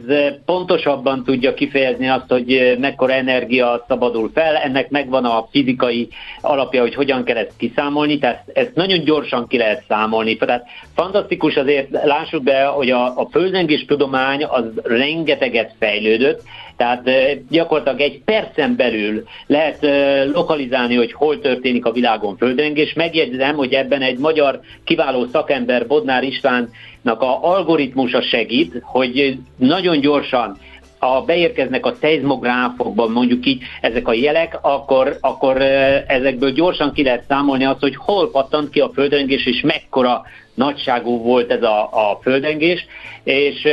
pontosabban 0.44 1.24
tudja 1.24 1.54
kifejezni 1.54 2.08
azt, 2.08 2.28
hogy 2.28 2.76
mekkora 2.80 3.12
energia 3.12 3.84
szabadul 3.88 4.30
fel, 4.34 4.56
ennek 4.56 4.90
megvan 4.90 5.24
a 5.24 5.48
fizikai 5.50 6.08
alapja, 6.40 6.80
hogy 6.80 6.94
hogyan 6.94 7.24
kell 7.24 7.36
ezt 7.36 7.56
kiszámolni, 7.56 8.18
tehát 8.18 8.44
ezt 8.52 8.74
nagyon 8.74 9.04
gyorsan 9.04 9.46
ki 9.46 9.56
lehet 9.56 9.84
számolni. 9.88 10.36
Tehát 10.36 10.66
fantasztikus 10.94 11.56
azért, 11.56 11.88
lássuk 12.04 12.42
be, 12.42 12.64
hogy 12.64 12.90
a, 12.90 13.04
a 13.04 13.28
földrengés 13.30 13.84
tudomány 13.84 14.44
az 14.44 14.64
rengeteget 14.82 15.74
fejlődött, 15.78 16.42
tehát 16.76 17.10
gyakorlatilag 17.50 18.00
egy 18.00 18.22
percen 18.24 18.76
belül 18.76 19.24
lehet 19.46 19.86
lokalizálni, 20.32 20.94
hogy 20.94 21.12
hol 21.12 21.40
történik 21.40 21.84
a 21.84 21.92
világon 21.92 22.36
földrengés. 22.36 22.92
Megjegyzem, 22.92 23.56
hogy 23.56 23.72
ebben 23.72 24.02
egy 24.02 24.18
magyar 24.18 24.60
kiváló 24.84 25.26
szakember, 25.32 25.86
Bodnár 25.86 26.22
Istvánnak 26.22 27.20
a 27.20 27.38
algoritmusa 27.42 28.22
segít, 28.22 28.80
hogy 28.82 29.38
nagyon 29.56 30.00
gyorsan 30.00 30.56
ha 30.98 31.22
beérkeznek 31.22 31.86
a 31.86 31.94
szeizmográfokban 32.00 33.10
mondjuk 33.10 33.46
így 33.46 33.62
ezek 33.80 34.08
a 34.08 34.12
jelek, 34.12 34.58
akkor, 34.62 35.16
akkor 35.20 35.62
ezekből 36.06 36.50
gyorsan 36.50 36.92
ki 36.92 37.02
lehet 37.02 37.24
számolni 37.28 37.64
azt, 37.64 37.80
hogy 37.80 37.96
hol 37.96 38.30
pattant 38.30 38.70
ki 38.70 38.80
a 38.80 38.90
földrengés, 38.94 39.46
és 39.46 39.60
mekkora 39.60 40.22
nagyságú 40.56 41.22
volt 41.22 41.50
ez 41.50 41.62
a, 41.62 41.82
a 41.82 42.18
földrengés, 42.22 42.86
és, 43.24 43.68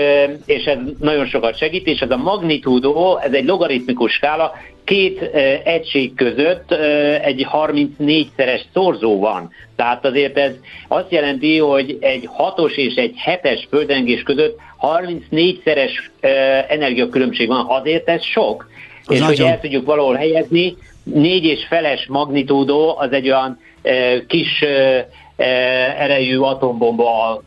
és 0.46 0.66
ez 0.66 0.78
nagyon 1.00 1.26
sokat 1.26 1.58
segít, 1.58 1.88
és 1.88 2.00
ez 2.00 2.12
a 2.12 2.18
magnitúdó, 2.18 3.18
ez 3.18 3.34
egy 3.34 3.46
logaritmikus 3.46 4.14
skála, 4.14 4.54
két 4.84 5.22
egység 5.64 6.16
között 6.16 6.72
egy 7.22 7.48
34-szeres 7.52 8.62
szorzó 8.74 9.20
van. 9.20 9.52
Tehát 9.76 10.06
azért 10.06 10.38
ez 10.38 10.52
azt 10.88 11.12
jelenti, 11.12 11.58
hogy 11.58 11.98
egy 12.00 12.30
6-os 12.38 12.76
és 12.76 12.96
egy 12.96 13.16
7-es 13.26 13.64
földrengés 13.70 14.24
között 14.24 14.58
34-szeres 14.82 15.92
energiakülönbség 16.68 17.48
van. 17.48 17.66
Azért 17.68 18.10
ez 18.10 18.24
sok. 18.24 18.70
Az 19.06 19.14
és 19.14 19.20
nagyon. 19.20 19.36
hogy 19.36 19.46
el 19.46 19.60
tudjuk 19.60 19.86
valahol 19.86 20.16
helyezni, 20.16 20.76
négy 21.04 21.46
és 21.46 21.66
feles 21.68 22.06
magnitúdó 22.08 22.98
az 22.98 23.12
egy 23.12 23.28
olyan 23.28 23.60
kis 24.28 24.64
erejű 25.98 26.38
atombomba 26.38 27.44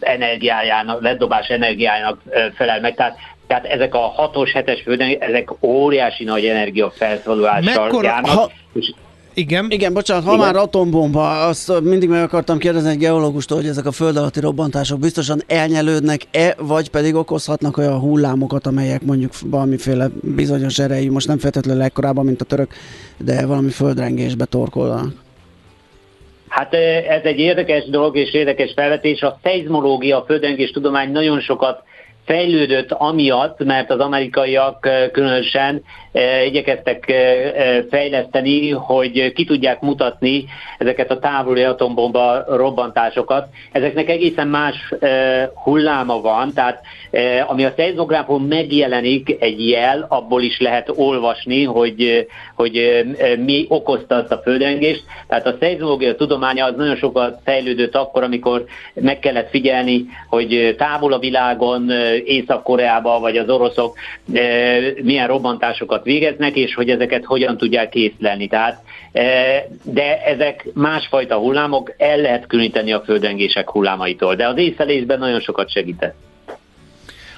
energiájának, 0.00 1.02
ledobás 1.02 1.48
energiájának 1.48 2.18
felel 2.54 2.80
meg. 2.80 2.94
Tehát 2.94 3.16
tehát 3.46 3.64
ezek 3.64 3.94
a 3.94 4.14
6-os, 4.18 4.50
7-es 4.54 4.80
földön, 4.84 5.16
ezek 5.20 5.50
óriási 5.60 6.24
nagy 6.24 6.44
energiafelszólalással 6.44 7.84
Mekkora, 7.84 8.06
járnak. 8.06 8.30
Ha... 8.30 8.50
És 8.72 8.92
igen. 9.34 9.66
Igen, 9.70 9.92
bocsánat, 9.92 10.24
ha 10.24 10.32
Igen. 10.32 10.44
már 10.44 10.56
atombomba, 10.56 11.46
azt 11.46 11.80
mindig 11.80 12.08
meg 12.08 12.22
akartam 12.22 12.58
kérdezni 12.58 12.90
egy 12.90 12.98
geológustól, 12.98 13.56
hogy 13.56 13.66
ezek 13.66 13.86
a 13.86 13.92
föld 13.92 14.16
alatti 14.16 14.40
robbantások 14.40 14.98
biztosan 14.98 15.42
elnyelődnek-e, 15.46 16.54
vagy 16.58 16.90
pedig 16.90 17.14
okozhatnak 17.14 17.76
olyan 17.76 17.98
hullámokat, 17.98 18.66
amelyek 18.66 19.02
mondjuk 19.02 19.32
valamiféle 19.44 20.08
bizonyos 20.22 20.78
erejű, 20.78 21.10
most 21.10 21.26
nem 21.26 21.38
feltétlenül 21.38 21.82
ekkorában, 21.82 22.24
mint 22.24 22.40
a 22.40 22.44
török, 22.44 22.74
de 23.16 23.46
valami 23.46 23.70
földrengésbe 23.70 24.44
torkolnak. 24.44 25.23
Hát 26.54 26.74
ez 27.08 27.22
egy 27.22 27.38
érdekes 27.38 27.84
dolog 27.84 28.16
és 28.16 28.32
érdekes 28.32 28.72
felvetés. 28.72 29.22
A 29.22 29.38
szeizmológia, 29.42 30.20
a 30.20 30.24
földrengés 30.24 30.70
tudomány 30.70 31.10
nagyon 31.10 31.40
sokat 31.40 31.82
fejlődött 32.24 32.92
amiatt, 32.92 33.64
mert 33.64 33.90
az 33.90 33.98
amerikaiak 33.98 34.88
különösen 35.12 35.82
igyekeztek 36.46 37.12
fejleszteni, 37.90 38.70
hogy 38.70 39.32
ki 39.32 39.44
tudják 39.44 39.80
mutatni 39.80 40.44
ezeket 40.78 41.10
a 41.10 41.18
távoli 41.18 41.62
atombomba 41.62 42.44
robbantásokat. 42.48 43.48
Ezeknek 43.72 44.08
egészen 44.08 44.48
más 44.48 44.92
hulláma 45.54 46.20
van, 46.20 46.52
tehát 46.52 46.80
ami 47.46 47.64
a 47.64 47.72
szeizmográfon 47.76 48.40
megjelenik 48.40 49.36
egy 49.40 49.68
jel, 49.68 50.06
abból 50.08 50.42
is 50.42 50.60
lehet 50.60 50.92
olvasni, 50.96 51.64
hogy, 51.64 52.26
hogy 52.54 53.04
mi 53.44 53.66
okozta 53.68 54.14
azt 54.14 54.32
a 54.32 54.40
földrengést. 54.42 55.04
Tehát 55.28 55.46
a 55.46 55.56
szeizmológia 55.60 56.14
tudománya 56.14 56.64
az 56.64 56.74
nagyon 56.76 56.96
sokat 56.96 57.40
fejlődött 57.44 57.94
akkor, 57.94 58.22
amikor 58.22 58.64
meg 58.94 59.18
kellett 59.18 59.50
figyelni, 59.50 60.04
hogy 60.28 60.74
távol 60.78 61.12
a 61.12 61.18
világon, 61.18 61.90
Észak-Koreában 62.24 63.20
vagy 63.20 63.36
az 63.36 63.48
oroszok 63.48 63.96
milyen 65.02 65.26
robbantásokat 65.26 66.04
végeznek, 66.04 66.56
és 66.56 66.74
hogy 66.74 66.90
ezeket 66.90 67.24
hogyan 67.24 67.56
tudják 67.56 67.88
készlelni. 67.88 68.48
Tehát, 68.48 68.82
e, 69.12 69.22
de 69.82 70.22
ezek 70.24 70.66
másfajta 70.74 71.36
hullámok, 71.36 71.94
el 71.96 72.16
lehet 72.16 72.46
különíteni 72.46 72.92
a 72.92 73.02
földrengések 73.04 73.70
hullámaitól, 73.70 74.34
de 74.34 74.48
az 74.48 74.58
észlelésben 74.58 75.18
nagyon 75.18 75.40
sokat 75.40 75.70
segített. 75.70 76.14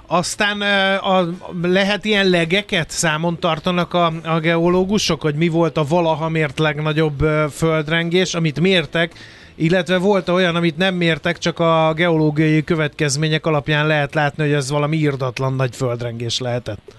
Aztán 0.08 0.62
e, 0.62 0.94
a, 0.94 1.26
lehet 1.62 2.04
ilyen 2.04 2.28
legeket 2.28 2.90
számon 2.90 3.38
tartanak 3.40 3.94
a, 3.94 4.12
a 4.24 4.38
geológusok, 4.40 5.22
hogy 5.22 5.34
mi 5.34 5.48
volt 5.48 5.76
a 5.76 5.84
valaha 5.88 6.28
mért 6.28 6.58
legnagyobb 6.58 7.18
földrengés, 7.50 8.34
amit 8.34 8.60
mértek, 8.60 9.12
illetve 9.56 9.98
volt 9.98 10.28
olyan, 10.28 10.54
amit 10.54 10.76
nem 10.76 10.94
mértek, 10.94 11.38
csak 11.38 11.58
a 11.58 11.92
geológiai 11.96 12.64
következmények 12.64 13.46
alapján 13.46 13.86
lehet 13.86 14.14
látni, 14.14 14.42
hogy 14.42 14.52
ez 14.52 14.70
valami 14.70 14.96
írdatlan 14.96 15.54
nagy 15.54 15.76
földrengés 15.76 16.40
lehetett? 16.40 16.94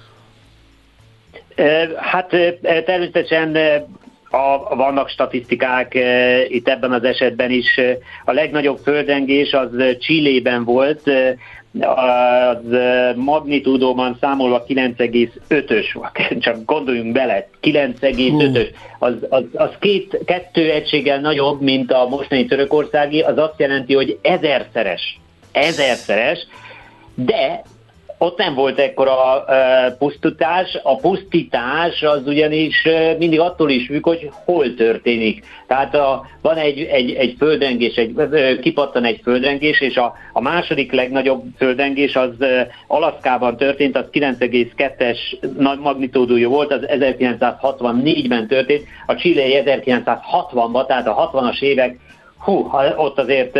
Hát 1.95 2.29
természetesen 2.85 3.57
a, 4.29 4.75
vannak 4.75 5.09
statisztikák 5.09 5.95
e, 5.95 6.41
itt 6.45 6.67
ebben 6.67 6.91
az 6.91 7.03
esetben 7.03 7.51
is. 7.51 7.79
A 8.25 8.31
legnagyobb 8.31 8.79
földrengés 8.83 9.53
az 9.53 9.69
Csillében 9.99 10.63
volt, 10.63 11.01
az 11.81 12.77
magnitúdóban 13.15 14.17
számolva 14.21 14.65
9,5-ös, 14.67 15.85
csak 16.39 16.65
gondoljunk 16.65 17.11
bele, 17.11 17.47
9,5-ös, 17.61 18.67
az, 18.99 19.13
az, 19.29 19.43
az 19.53 19.69
két, 19.79 20.19
kettő 20.25 20.71
egységgel 20.71 21.19
nagyobb, 21.19 21.61
mint 21.61 21.91
a 21.91 22.07
mostani 22.09 22.45
törökországi, 22.45 23.21
az 23.21 23.37
azt 23.37 23.59
jelenti, 23.59 23.93
hogy 23.93 24.19
ezerszeres, 24.21 25.19
ezerszeres, 25.51 26.47
de 27.15 27.61
ott 28.17 28.37
nem 28.37 28.53
volt 28.53 28.79
ekkora 28.79 29.45
pusztítás. 29.97 30.79
A 30.83 30.95
pusztítás 30.95 32.01
az 32.01 32.21
ugyanis 32.25 32.87
mindig 33.17 33.39
attól 33.39 33.69
is 33.69 33.85
függ, 33.85 34.03
hogy 34.03 34.29
hol 34.45 34.73
történik. 34.73 35.45
Tehát 35.67 35.95
a, 35.95 36.25
van 36.41 36.55
egy, 36.55 36.81
egy, 36.81 37.13
egy 37.13 37.35
földrengés, 37.37 37.95
egy, 37.95 38.13
kipattan 38.61 39.03
egy 39.03 39.19
földrengés, 39.23 39.81
és 39.81 39.97
a, 39.97 40.13
a 40.33 40.41
második 40.41 40.91
legnagyobb 40.91 41.43
földrengés 41.57 42.15
az 42.15 42.33
Alaszkában 42.87 43.57
történt, 43.57 43.97
az 43.97 44.05
9,2-es 44.11 45.17
nagy 45.57 45.79
magnitódújú 45.79 46.49
volt, 46.49 46.71
az 46.71 46.81
1964-ben 46.87 48.47
történt, 48.47 48.83
a 49.05 49.15
Chile 49.15 49.63
1960-ban, 49.65 50.85
tehát 50.85 51.07
a 51.07 51.29
60-as 51.33 51.61
évek 51.61 51.99
hú, 52.37 52.69
ott 52.95 53.19
azért 53.19 53.59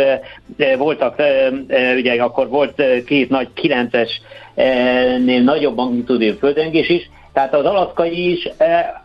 voltak, 0.78 1.22
ugye 1.96 2.22
akkor 2.22 2.48
volt 2.48 2.82
két 3.04 3.28
nagy 3.28 3.48
kilences 3.54 4.20
nél 5.24 5.42
nagyobb 5.42 5.76
magnitúdú 5.76 6.36
földrengés 6.38 6.88
is, 6.88 7.10
tehát 7.32 7.54
az 7.54 7.64
alaszkai 7.64 8.30
is 8.30 8.48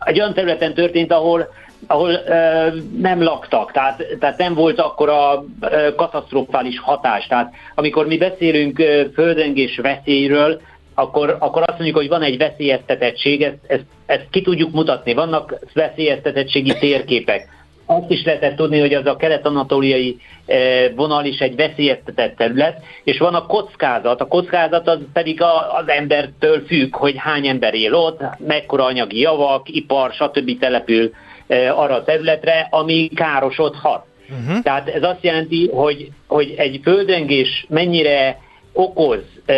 egy 0.04 0.18
olyan 0.18 0.34
területen 0.34 0.74
történt, 0.74 1.12
ahol 1.12 1.48
ahol 1.86 2.10
uh, 2.10 2.74
nem 2.98 3.22
laktak, 3.22 3.72
tehát, 3.72 4.02
tehát 4.20 4.38
nem 4.38 4.54
volt 4.54 4.78
akkor 4.80 5.08
a 5.08 5.44
uh, 5.60 5.94
katasztrofális 5.94 6.78
hatás. 6.78 7.26
Tehát 7.26 7.52
amikor 7.74 8.06
mi 8.06 8.16
beszélünk 8.16 8.78
uh, 8.78 9.12
földrengés 9.14 9.76
veszélyről, 9.76 10.60
akkor, 10.94 11.36
akkor 11.38 11.62
azt 11.62 11.78
mondjuk, 11.78 11.96
hogy 11.96 12.08
van 12.08 12.22
egy 12.22 12.38
veszélyeztetettség, 12.38 13.42
ezt, 13.42 13.58
ezt, 13.66 13.84
ezt 14.06 14.26
ki 14.30 14.42
tudjuk 14.42 14.72
mutatni, 14.72 15.14
vannak 15.14 15.58
veszélyeztetettségi 15.72 16.78
térképek 16.78 17.48
azt 17.86 18.10
is 18.10 18.24
lehetett 18.24 18.56
tudni, 18.56 18.80
hogy 18.80 18.94
az 18.94 19.06
a 19.06 19.16
kelet-anatóliai 19.16 20.16
eh, 20.46 20.90
vonal 20.96 21.24
is 21.24 21.38
egy 21.38 21.56
veszélyeztetett 21.56 22.36
terület, 22.36 22.82
és 23.04 23.18
van 23.18 23.34
a 23.34 23.46
kockázat. 23.46 24.20
A 24.20 24.26
kockázat 24.26 24.88
az 24.88 24.98
pedig 25.12 25.42
az 25.78 25.88
embertől 25.88 26.62
függ, 26.66 26.96
hogy 26.96 27.14
hány 27.16 27.46
ember 27.46 27.74
él 27.74 27.94
ott, 27.94 28.20
mekkora 28.46 28.84
anyagi 28.84 29.18
javak, 29.18 29.68
ipar, 29.68 30.12
stb. 30.12 30.58
települ 30.58 31.10
eh, 31.46 31.78
arra 31.78 31.94
a 31.94 32.04
területre, 32.04 32.68
ami 32.70 33.10
károsodhat. 33.14 34.04
Uh-huh. 34.28 34.62
Tehát 34.62 34.88
ez 34.88 35.02
azt 35.02 35.22
jelenti, 35.24 35.70
hogy, 35.72 36.08
hogy 36.26 36.54
egy 36.56 36.80
földrengés 36.82 37.66
mennyire 37.68 38.38
okoz 38.74 39.22
e, 39.46 39.54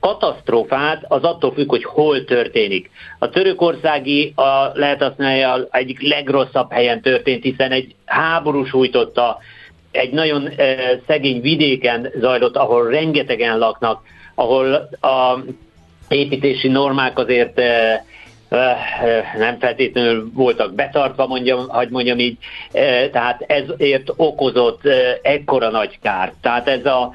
katasztrófát, 0.00 1.04
az 1.08 1.22
attól 1.22 1.52
függ, 1.52 1.68
hogy 1.68 1.84
hol 1.84 2.24
történik. 2.24 2.90
A 3.18 3.28
törökországi 3.28 4.32
a, 4.36 4.70
lehet 4.74 5.02
azt 5.02 5.18
mondani, 5.18 5.66
egyik 5.70 6.02
legrosszabb 6.02 6.72
helyen 6.72 7.00
történt, 7.00 7.42
hiszen 7.42 7.70
egy 7.70 7.94
háború 8.04 8.64
sújtotta, 8.64 9.38
egy 9.90 10.12
nagyon 10.12 10.48
szegény 11.06 11.40
vidéken 11.40 12.10
zajlott, 12.20 12.56
ahol 12.56 12.88
rengetegen 12.88 13.58
laknak, 13.58 14.02
ahol 14.34 14.74
a 15.00 15.38
építési 16.08 16.68
normák 16.68 17.18
azért 17.18 17.58
e, 17.58 18.04
nem 19.38 19.58
feltétlenül 19.58 20.30
voltak 20.34 20.74
betartva, 20.74 21.26
mondjam, 21.26 21.68
hogy 21.68 21.88
mondjam 21.88 22.18
így, 22.18 22.36
tehát 23.12 23.44
ezért 23.46 24.10
okozott 24.16 24.80
ekkora 25.22 25.70
nagy 25.70 25.98
kárt. 26.02 26.32
Tehát 26.40 26.68
ez 26.68 26.86
a, 26.86 27.12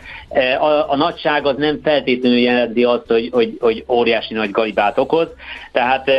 a, 0.60 0.92
a 0.92 0.96
nagyság 0.96 1.46
az 1.46 1.56
nem 1.58 1.80
feltétlenül 1.84 2.38
jelenti 2.38 2.84
azt, 2.84 3.08
hogy, 3.08 3.30
hogy, 3.32 3.58
hogy 3.60 3.84
óriási 3.88 4.34
nagy 4.34 4.52
galibát 4.52 4.98
okoz, 4.98 5.28
tehát, 5.72 6.12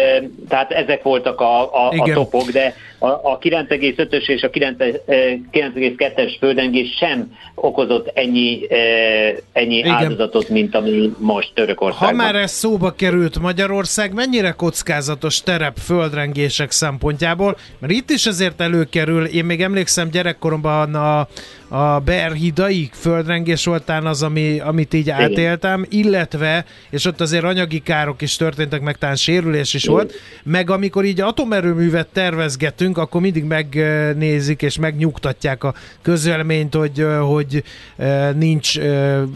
tehát 0.49 0.71
ezek 0.71 1.03
voltak 1.03 1.41
a, 1.41 1.63
a, 1.63 1.89
a 1.89 2.13
topok, 2.15 2.51
de 2.51 2.75
a, 3.03 3.09
a 3.09 3.39
9,5-ös 3.39 4.29
és 4.29 4.43
a 4.43 4.51
9,2-es 4.51 6.37
földengés 6.39 6.97
sem 6.99 7.33
okozott 7.55 8.11
ennyi, 8.15 8.61
ennyi 9.53 9.77
Igen. 9.77 9.91
áldozatot, 9.91 10.49
mint 10.49 10.75
ami 10.75 11.13
most 11.19 11.51
Törökországban. 11.55 12.09
Ha 12.09 12.15
már 12.15 12.35
ez 12.35 12.51
szóba 12.51 12.91
került 12.91 13.39
Magyarország, 13.39 14.15
mennyire 14.15 14.51
kockázatos 14.51 15.43
terep 15.43 15.77
földrengések 15.79 16.71
szempontjából? 16.71 17.57
Mert 17.79 17.93
itt 17.93 18.11
is 18.11 18.27
azért 18.27 18.61
előkerül, 18.61 19.25
én 19.25 19.45
még 19.45 19.63
emlékszem 19.63 20.11
gyerekkoromban 20.11 20.95
a, 20.95 21.29
a 21.73 21.99
Berhidaik 21.99 22.93
földrengés 22.93 23.65
voltán 23.65 24.07
az, 24.07 24.23
ami, 24.23 24.61
amit 24.61 24.95
így 24.95 25.07
Igen. 25.07 25.21
átéltem, 25.21 25.87
illetve, 25.89 26.65
és 26.91 27.05
ott 27.05 27.21
azért 27.21 27.45
anyagi 27.45 27.81
károk 27.81 28.23
is 28.23 28.37
történtek, 28.37 28.81
meg 28.81 28.97
talán 28.97 29.17
sérülés 29.17 29.75
is 29.75 29.83
Igen. 29.83 29.95
volt, 29.95 30.13
meg 30.43 30.71
amikor 30.71 31.05
így 31.05 31.21
atomerőművet 31.21 32.07
tervezgetünk, 32.07 32.99
akkor 32.99 33.21
mindig 33.21 33.45
megnézik 33.45 34.63
és 34.63 34.79
megnyugtatják 34.79 35.65
a 35.65 35.75
közölményt, 36.03 36.75
hogy, 36.75 37.07
hogy 37.21 37.63
nincs 38.35 38.79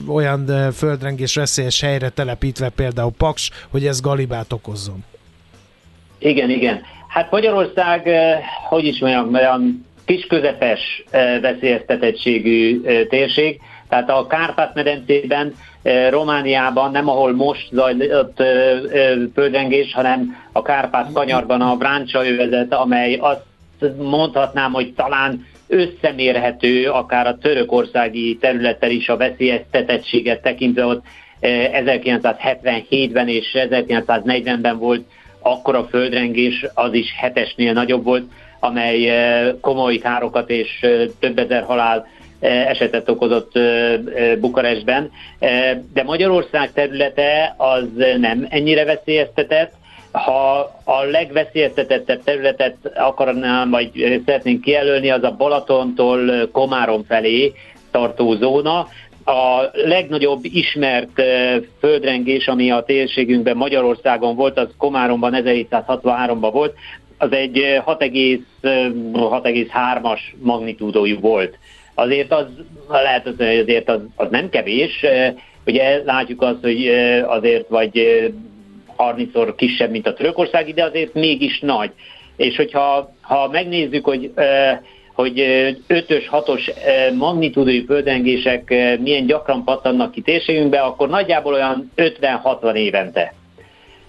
olyan 0.06 0.72
földrengés 0.72 1.34
veszélyes 1.34 1.80
helyre 1.80 2.08
telepítve 2.08 2.68
például 2.68 3.12
Paks, 3.18 3.50
hogy 3.70 3.86
ez 3.86 4.00
galibát 4.00 4.52
okozzon. 4.52 5.04
Igen, 6.18 6.50
igen. 6.50 6.80
Hát 7.08 7.30
Magyarország, 7.30 8.08
hogy 8.68 8.84
is 8.84 8.98
mondjam, 8.98 9.34
olyan 9.34 9.86
kis-közepes 10.04 11.04
veszélyeztetettségű 11.40 12.80
térség, 13.08 13.60
tehát 13.88 14.10
a 14.10 14.26
Kárpát-medencében, 14.26 15.54
Romániában, 16.10 16.90
nem 16.90 17.08
ahol 17.08 17.32
most 17.32 17.68
zajlott 17.72 18.42
földrengés, 19.34 19.92
hanem 19.92 20.36
a 20.52 20.62
Kárpát-kanyarban 20.62 21.60
a 21.60 21.76
Bráncsa 21.76 22.26
övezet, 22.26 22.72
amely 22.72 23.14
azt 23.14 23.44
mondhatnám, 23.98 24.72
hogy 24.72 24.94
talán 24.94 25.46
összemérhető 25.66 26.90
akár 26.90 27.26
a 27.26 27.38
törökországi 27.38 28.36
területtel 28.40 28.90
is 28.90 29.08
a 29.08 29.16
veszélyeztetettséget 29.16 30.42
tekintve 30.42 30.84
ott 30.84 31.04
1977-ben 31.40 33.28
és 33.28 33.50
1940-ben 33.54 34.78
volt 34.78 35.04
akkora 35.40 35.84
földrengés, 35.84 36.66
az 36.74 36.92
is 36.92 37.14
hetesnél 37.16 37.72
nagyobb 37.72 38.04
volt, 38.04 38.24
amely 38.64 39.12
komoly 39.60 39.96
károkat 39.96 40.50
és 40.50 40.86
több 41.20 41.38
ezer 41.38 41.62
halál 41.62 42.06
esetet 42.40 43.08
okozott 43.08 43.52
Bukarestben, 44.40 45.10
de 45.92 46.02
Magyarország 46.04 46.72
területe 46.72 47.54
az 47.56 47.84
nem 48.18 48.46
ennyire 48.48 48.84
veszélyeztetett, 48.84 49.72
ha 50.12 50.58
a 50.84 51.02
legveszélyeztetettebb 51.02 52.22
területet 52.24 52.76
akarnám, 52.94 53.70
vagy 53.70 54.20
szeretnénk 54.26 54.60
kijelölni, 54.60 55.10
az 55.10 55.22
a 55.22 55.34
Balatontól 55.36 56.48
Komárom 56.52 57.04
felé 57.08 57.52
tartó 57.90 58.34
zóna. 58.34 58.88
A 59.26 59.70
legnagyobb 59.72 60.40
ismert 60.42 61.22
földrengés, 61.80 62.48
ami 62.48 62.70
a 62.70 62.82
térségünkben 62.82 63.56
Magyarországon 63.56 64.36
volt, 64.36 64.58
az 64.58 64.68
Komáromban 64.78 65.32
1763-ban 65.36 66.48
volt, 66.52 66.74
az 67.24 67.32
egy 67.32 67.80
6,3-as 67.86 70.20
magnitúdójú 70.42 71.20
volt. 71.20 71.58
Azért 71.94 72.32
az, 72.32 72.46
lehet 72.88 73.26
az, 73.26 73.34
hogy 73.36 73.58
azért 73.58 73.88
az, 73.88 74.00
az 74.16 74.26
nem 74.30 74.48
kevés, 74.48 75.04
ugye 75.66 76.02
látjuk 76.04 76.42
azt, 76.42 76.62
hogy 76.62 76.88
azért 77.26 77.68
vagy 77.68 77.92
30-szor 78.98 79.52
kisebb, 79.56 79.90
mint 79.90 80.06
a 80.06 80.14
törökországi, 80.14 80.72
de 80.72 80.84
azért 80.84 81.14
mégis 81.14 81.60
nagy. 81.60 81.90
És 82.36 82.56
hogyha 82.56 83.14
ha 83.20 83.48
megnézzük, 83.52 84.04
hogy 84.04 84.32
hogy 85.14 85.34
5-ös, 85.88 86.24
6-os 86.30 86.70
magnitúdói 87.16 87.84
földrengések 87.84 88.68
milyen 89.00 89.26
gyakran 89.26 89.64
pattannak 89.64 90.12
ki 90.12 90.20
térségünkbe, 90.20 90.80
akkor 90.80 91.08
nagyjából 91.08 91.52
olyan 91.52 91.92
50-60 91.96 92.74
évente. 92.74 93.34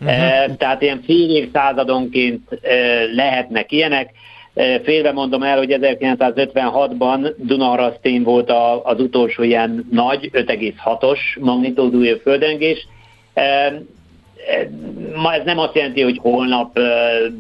Uh-huh. 0.01 0.55
Tehát 0.57 0.81
ilyen 0.81 1.01
fél 1.05 1.29
évszázadonként 1.29 2.41
lehetnek 3.15 3.71
ilyenek. 3.71 4.09
Félve 4.83 5.11
mondom 5.11 5.43
el, 5.43 5.57
hogy 5.57 5.77
1956-ban 5.79 7.33
Dunaharasztén 7.37 8.23
volt 8.23 8.51
az 8.83 8.99
utolsó 8.99 9.43
ilyen 9.43 9.87
nagy, 9.91 10.29
5,6-os 10.33 11.19
magnitódújú 11.39 12.17
földrengés. 12.17 12.87
Ma 15.15 15.33
ez 15.33 15.41
nem 15.45 15.59
azt 15.59 15.75
jelenti, 15.75 16.01
hogy 16.01 16.17
holnap 16.21 16.79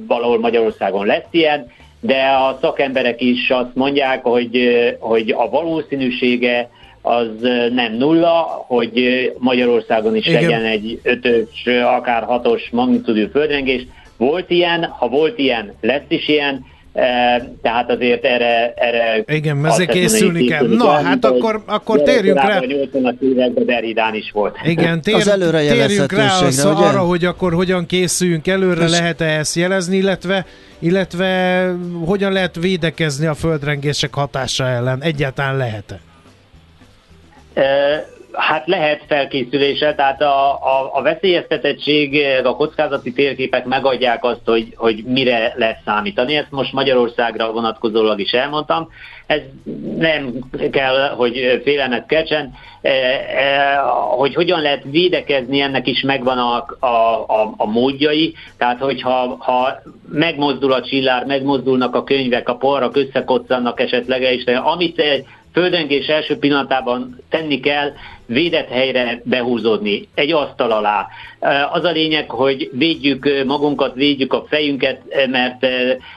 valahol 0.07 0.39
Magyarországon 0.39 1.05
lesz 1.05 1.27
ilyen, 1.31 1.71
de 1.99 2.21
a 2.21 2.57
szakemberek 2.61 3.21
is 3.21 3.49
azt 3.49 3.75
mondják, 3.75 4.23
hogy, 4.23 4.57
hogy 4.99 5.31
a 5.37 5.49
valószínűsége 5.49 6.69
az 7.05 7.27
nem 7.73 7.93
nulla, 7.93 8.63
hogy 8.67 9.31
Magyarországon 9.37 10.15
is 10.15 10.27
Igen. 10.27 10.41
legyen 10.41 10.63
egy 10.63 10.99
ötös, 11.03 11.65
akár 11.97 12.23
hatos 12.23 12.69
magnitudú 12.71 13.27
földrengés. 13.31 13.87
Volt 14.17 14.49
ilyen, 14.49 14.83
ha 14.83 15.07
volt 15.07 15.37
ilyen, 15.39 15.73
lesz 15.81 16.05
is 16.07 16.27
ilyen, 16.27 16.65
tehát 17.61 17.89
azért 17.89 18.25
erre... 18.25 18.73
erre 18.75 19.23
Igen, 19.27 19.65
ezért 19.65 19.91
készülni 19.91 20.45
kell. 20.45 20.67
Na, 20.67 20.93
kell, 20.93 21.03
hát 21.03 21.25
akkor, 21.25 21.63
akkor 21.65 22.01
térjünk 22.01 22.37
rá. 22.37 22.59
80-as 22.61 23.19
években 23.19 23.65
Deridán 23.65 24.15
is 24.15 24.31
volt. 24.31 24.57
Igen, 24.63 25.01
tér, 25.01 25.15
az 25.15 25.33
térjünk 25.51 26.11
rá 26.11 26.39
az, 26.39 26.65
arra, 26.65 26.99
hogy 26.99 27.25
akkor 27.25 27.53
hogyan 27.53 27.85
készüljünk 27.85 28.47
előre, 28.47 28.89
lehet-e 28.89 29.25
ezt 29.25 29.55
jelezni, 29.55 29.97
illetve 29.97 30.45
illetve 30.79 31.71
hogyan 32.05 32.31
lehet 32.31 32.55
védekezni 32.55 33.25
a 33.25 33.33
földrengések 33.33 34.13
hatása 34.13 34.67
ellen? 34.67 35.01
Egyáltalán 35.01 35.57
lehet-e? 35.57 35.99
Hát 38.35 38.67
lehet 38.67 39.03
felkészülése, 39.07 39.95
tehát 39.95 40.21
a, 40.21 40.51
a, 40.51 40.89
a 40.93 41.01
veszélyeztetettség, 41.01 42.23
a 42.43 42.55
kockázati 42.55 43.13
térképek 43.13 43.65
megadják 43.65 44.23
azt, 44.23 44.41
hogy, 44.45 44.73
hogy 44.75 45.03
mire 45.03 45.53
lesz 45.55 45.77
számítani. 45.85 46.35
Ezt 46.35 46.51
most 46.51 46.73
Magyarországra 46.73 47.51
vonatkozólag 47.51 48.19
is 48.19 48.31
elmondtam. 48.31 48.89
Ez 49.25 49.39
nem 49.97 50.33
kell, 50.71 51.09
hogy 51.09 51.61
félelmet 51.63 52.05
keltsen. 52.05 52.53
Hogy 54.17 54.33
hogyan 54.33 54.61
lehet 54.61 54.83
védekezni, 54.83 55.61
ennek 55.61 55.87
is 55.87 56.01
megvan 56.01 56.37
a, 56.37 56.65
a, 56.79 56.87
a, 57.27 57.53
a 57.57 57.65
módjai. 57.65 58.33
Tehát, 58.57 58.79
hogyha 58.79 59.35
ha 59.39 59.81
megmozdul 60.11 60.73
a 60.73 60.81
csillár, 60.81 61.25
megmozdulnak 61.25 61.95
a 61.95 62.03
könyvek, 62.03 62.49
a 62.49 62.55
porrak 62.55 62.97
összekoccannak 62.97 63.79
esetleg, 63.79 64.21
és 64.21 64.43
amit 64.63 65.01
földrengés 65.55 66.07
első 66.07 66.37
pillanatában 66.37 67.17
tenni 67.29 67.59
kell, 67.59 67.93
védett 68.25 68.69
helyre 68.69 69.21
behúzódni, 69.23 70.07
egy 70.15 70.31
asztal 70.31 70.71
alá. 70.71 71.07
Az 71.71 71.83
a 71.83 71.91
lényeg, 71.91 72.29
hogy 72.29 72.69
védjük 72.73 73.43
magunkat, 73.45 73.95
védjük 73.95 74.33
a 74.33 74.45
fejünket, 74.47 75.01
mert 75.29 75.61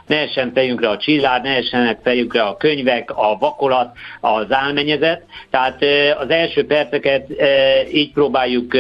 ne 0.07 0.17
essen 0.17 0.53
fejünkre 0.55 0.89
a 0.89 0.97
csillár, 0.97 1.43
ne 1.43 1.57
essenek 1.57 1.99
fejünkre 2.03 2.43
a 2.43 2.57
könyvek, 2.57 3.11
a 3.11 3.37
vakolat, 3.39 3.97
az 4.21 4.53
álmenyezet. 4.53 5.23
Tehát 5.51 5.85
az 6.19 6.31
első 6.31 6.67
perceket 6.67 7.27
így 7.93 8.13
próbáljuk 8.13 8.75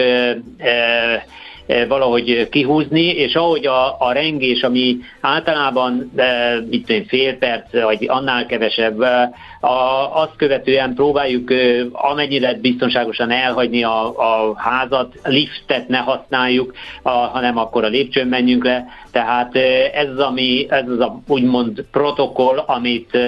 valahogy 1.89 2.49
kihúzni, 2.49 3.05
és 3.05 3.35
ahogy 3.35 3.67
a, 3.67 4.01
a 4.01 4.13
rengés, 4.13 4.63
ami 4.63 4.97
általában 5.21 6.13
e, 6.17 6.55
tudom, 6.55 7.05
fél 7.07 7.37
perc, 7.39 7.73
vagy 7.73 8.05
annál 8.09 8.47
kevesebb, 8.47 9.01
e, 9.01 9.31
a, 9.61 10.21
azt 10.21 10.37
követően 10.37 10.95
próbáljuk 10.95 11.53
amennyire 11.93 12.55
biztonságosan 12.55 13.31
elhagyni 13.31 13.83
a, 13.83 14.19
a 14.19 14.55
házat, 14.57 15.15
liftet 15.25 15.89
ne 15.89 15.99
használjuk, 15.99 16.75
a, 17.03 17.11
hanem 17.11 17.59
akkor 17.59 17.85
a 17.85 17.89
lépcsőn 17.89 18.27
menjünk 18.27 18.65
le. 18.65 18.87
Tehát 19.13 19.57
ez 19.95 20.09
az, 20.09 20.19
ami, 20.19 20.67
ez 20.69 20.89
az 20.89 21.01
a 21.01 21.21
úgymond 21.29 21.85
protokoll, 21.93 22.59
amit, 22.59 23.19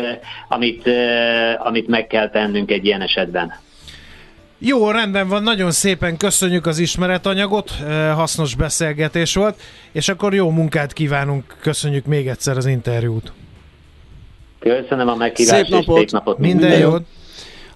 amit, 0.48 0.90
amit 1.59 1.88
meg 1.88 2.07
kell 2.07 2.31
tennünk 2.31 2.70
egy 2.70 2.85
ilyen 2.85 3.00
esetben. 3.00 3.53
Jó, 4.62 4.90
rendben 4.90 5.28
van, 5.28 5.42
nagyon 5.42 5.70
szépen 5.70 6.16
köszönjük 6.16 6.66
az 6.66 6.78
ismeretanyagot, 6.78 7.70
eh, 7.70 8.14
hasznos 8.14 8.54
beszélgetés 8.54 9.34
volt, 9.34 9.60
és 9.92 10.08
akkor 10.08 10.34
jó 10.34 10.50
munkát 10.50 10.92
kívánunk, 10.92 11.56
köszönjük 11.60 12.04
még 12.04 12.28
egyszer 12.28 12.56
az 12.56 12.66
interjút. 12.66 13.32
Köszönöm 14.58 15.08
a 15.08 15.14
meghívást, 15.14 15.62
szép 15.62 15.68
napot. 15.68 15.98
szép 15.98 16.10
napot. 16.10 16.38
Minden, 16.38 16.68
Minden 16.68 16.80
jót. 16.80 17.02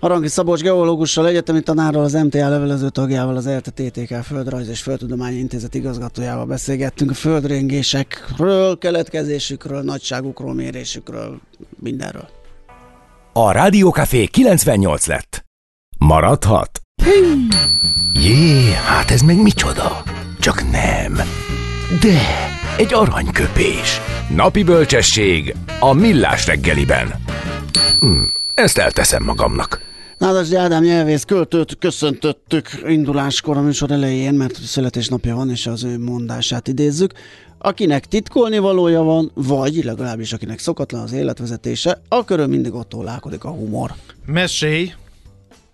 Arangi 0.01 0.29
Szabolcs 0.29 0.61
geológussal, 0.61 1.27
egyetemi 1.27 1.61
tanárral, 1.61 2.05
az 2.05 2.13
MTA 2.13 2.49
levelező 2.49 2.89
tagjával, 2.89 3.37
az 3.37 3.47
ELTE 3.47 3.71
TTK 3.71 4.15
Földrajz 4.25 4.69
és 4.69 4.83
Földtudományi 4.83 5.37
Intézet 5.37 5.75
igazgatójával 5.75 6.47
beszélgettünk 6.47 7.11
a 7.11 7.15
földrengésekről, 7.15 8.79
keletkezésükről, 8.79 9.83
nagyságukról, 9.83 10.55
mérésükről, 10.55 11.41
mindenről. 11.81 12.29
A 13.33 13.53
Rádiókafé 13.53 14.25
98 14.25 15.07
lett. 15.07 15.45
Maradhat? 16.07 16.81
Jé, 18.13 18.73
hát 18.73 19.11
ez 19.11 19.21
meg 19.21 19.43
micsoda? 19.43 20.03
Csak 20.39 20.71
nem. 20.71 21.15
De, 22.01 22.21
egy 22.77 22.95
aranyköpés. 22.95 24.01
Napi 24.35 24.63
bölcsesség 24.63 25.57
a 25.81 25.93
millás 25.93 26.47
reggeliben. 26.47 27.15
Hm, 28.01 28.23
ezt 28.55 28.79
elteszem 28.79 29.23
magamnak. 29.23 29.81
Nádasdi 30.19 30.57
Ádám 30.57 30.83
nyelvész 30.83 31.23
költőt 31.23 31.79
köszöntöttük 31.79 32.69
induláskor 32.87 33.57
a 33.57 33.61
műsor 33.61 33.91
elején, 33.91 34.35
mert 34.35 34.55
születésnapja 34.55 35.35
van, 35.35 35.51
és 35.51 35.67
az 35.67 35.85
ő 35.85 35.99
mondását 35.99 36.69
idézzük. 36.69 37.13
Akinek 37.59 38.07
titkolni 38.07 38.59
valója 38.59 39.03
van, 39.03 39.31
vagy 39.35 39.85
legalábbis 39.85 40.33
akinek 40.33 40.59
szokatlan 40.59 41.03
az 41.03 41.13
életvezetése, 41.13 42.01
a 42.09 42.25
körül 42.25 42.47
mindig 42.47 42.75
ott 42.75 42.93
a 42.93 43.49
humor. 43.49 43.95
Mesélj! 44.27 44.93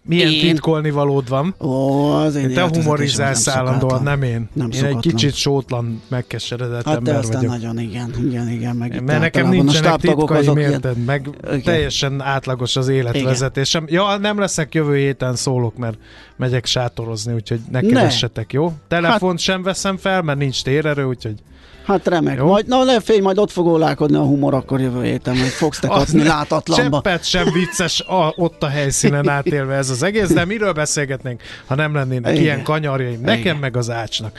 Milyen 0.03 0.33
én... 0.33 0.41
titkolni 0.41 0.91
valód 0.91 1.29
van? 1.29 1.55
Ó, 1.61 2.11
az 2.11 2.35
én 2.35 2.53
Te 2.53 2.69
humorizálsz 2.69 3.49
állandóan, 3.49 4.03
nem 4.03 4.23
én. 4.23 4.49
Nem 4.53 4.67
én 4.67 4.73
szokatlan. 4.73 4.97
egy 4.97 5.11
kicsit 5.11 5.35
sótlan, 5.35 6.03
megkeseredett 6.09 6.85
hát 6.85 6.97
ember 6.97 7.17
aztán 7.17 7.37
vagyok. 7.37 7.51
nagyon, 7.51 7.79
igen, 7.79 8.15
igen, 8.25 8.49
igen. 8.49 8.77
Meg 8.77 9.03
Mert 9.03 9.21
nekem 9.21 9.49
nincsenek 9.49 9.97
titkaim, 9.97 10.57
érted? 10.57 10.97
Ilyen... 10.97 11.05
Meg 11.07 11.29
igen. 11.45 11.63
teljesen 11.63 12.21
átlagos 12.21 12.77
az 12.77 12.89
életvezetésem. 12.89 13.85
Igen. 13.87 14.03
Ja, 14.03 14.17
nem 14.17 14.39
leszek 14.39 14.75
jövő 14.75 14.97
héten 14.97 15.37
szólok, 15.37 15.77
mert 15.77 15.99
megyek 16.37 16.67
sátorozni, 16.67 17.33
úgyhogy 17.33 17.61
ne 17.71 17.81
keressetek, 17.81 18.53
jó? 18.53 18.73
Telefont 18.89 19.33
hát... 19.33 19.41
sem 19.41 19.63
veszem 19.63 19.97
fel, 19.97 20.23
mert 20.23 20.39
nincs 20.39 20.63
térerő, 20.63 21.05
úgyhogy 21.05 21.43
Hát 21.85 22.07
remek. 22.09 22.37
Jó? 22.37 22.47
Majd, 22.47 22.67
na 22.67 22.85
ne 22.85 23.01
félj, 23.01 23.21
majd 23.21 23.39
ott 23.39 23.51
fog 23.51 23.67
ólálkodni 23.67 24.17
a 24.17 24.23
humor 24.23 24.55
akkor 24.55 24.81
jövő 24.81 25.05
héten, 25.05 25.39
hogy 25.39 25.49
fogsz 25.49 25.79
te 25.79 25.89
kapni 25.99 26.23
látatlanba. 26.23 27.01
Cseppet 27.03 27.25
sem 27.25 27.53
vicces 27.53 28.01
a, 28.01 28.33
ott 28.37 28.63
a 28.63 28.69
helyszínen 28.69 29.29
átélve 29.39 29.75
ez 29.75 29.91
az 29.91 30.03
egész, 30.03 30.33
de 30.33 30.45
miről 30.45 30.73
beszélgetnénk, 30.73 31.43
ha 31.67 31.75
nem 31.75 31.95
lennének 31.95 32.33
Igen. 32.33 32.43
ilyen 32.43 32.63
kanyarjaim, 32.63 33.21
nekem 33.21 33.41
Igen. 33.41 33.57
meg 33.57 33.77
az 33.77 33.91
ácsnak. 33.91 34.39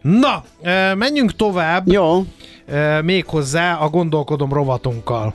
Na, 0.00 0.44
menjünk 0.94 1.36
tovább. 1.36 1.92
Jó. 1.92 2.24
Méghozzá 3.02 3.74
a 3.74 3.88
gondolkodom 3.88 4.52
rovatunkkal. 4.52 5.34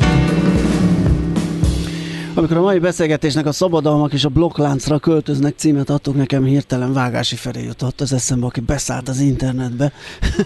Amikor 2.33 2.57
a 2.57 2.61
mai 2.61 2.79
beszélgetésnek 2.79 3.45
a 3.45 3.51
szabadalmak 3.51 4.13
és 4.13 4.25
a 4.25 4.29
blokkláncra 4.29 4.99
költöznek 4.99 5.53
címet 5.57 5.89
adtuk, 5.89 6.15
nekem 6.15 6.43
hirtelen 6.43 6.93
Vágási 6.93 7.35
felé 7.35 7.63
jutott 7.63 8.01
az 8.01 8.13
eszembe, 8.13 8.45
aki 8.45 8.59
beszállt 8.59 9.09
az 9.09 9.19
internetbe. 9.19 9.91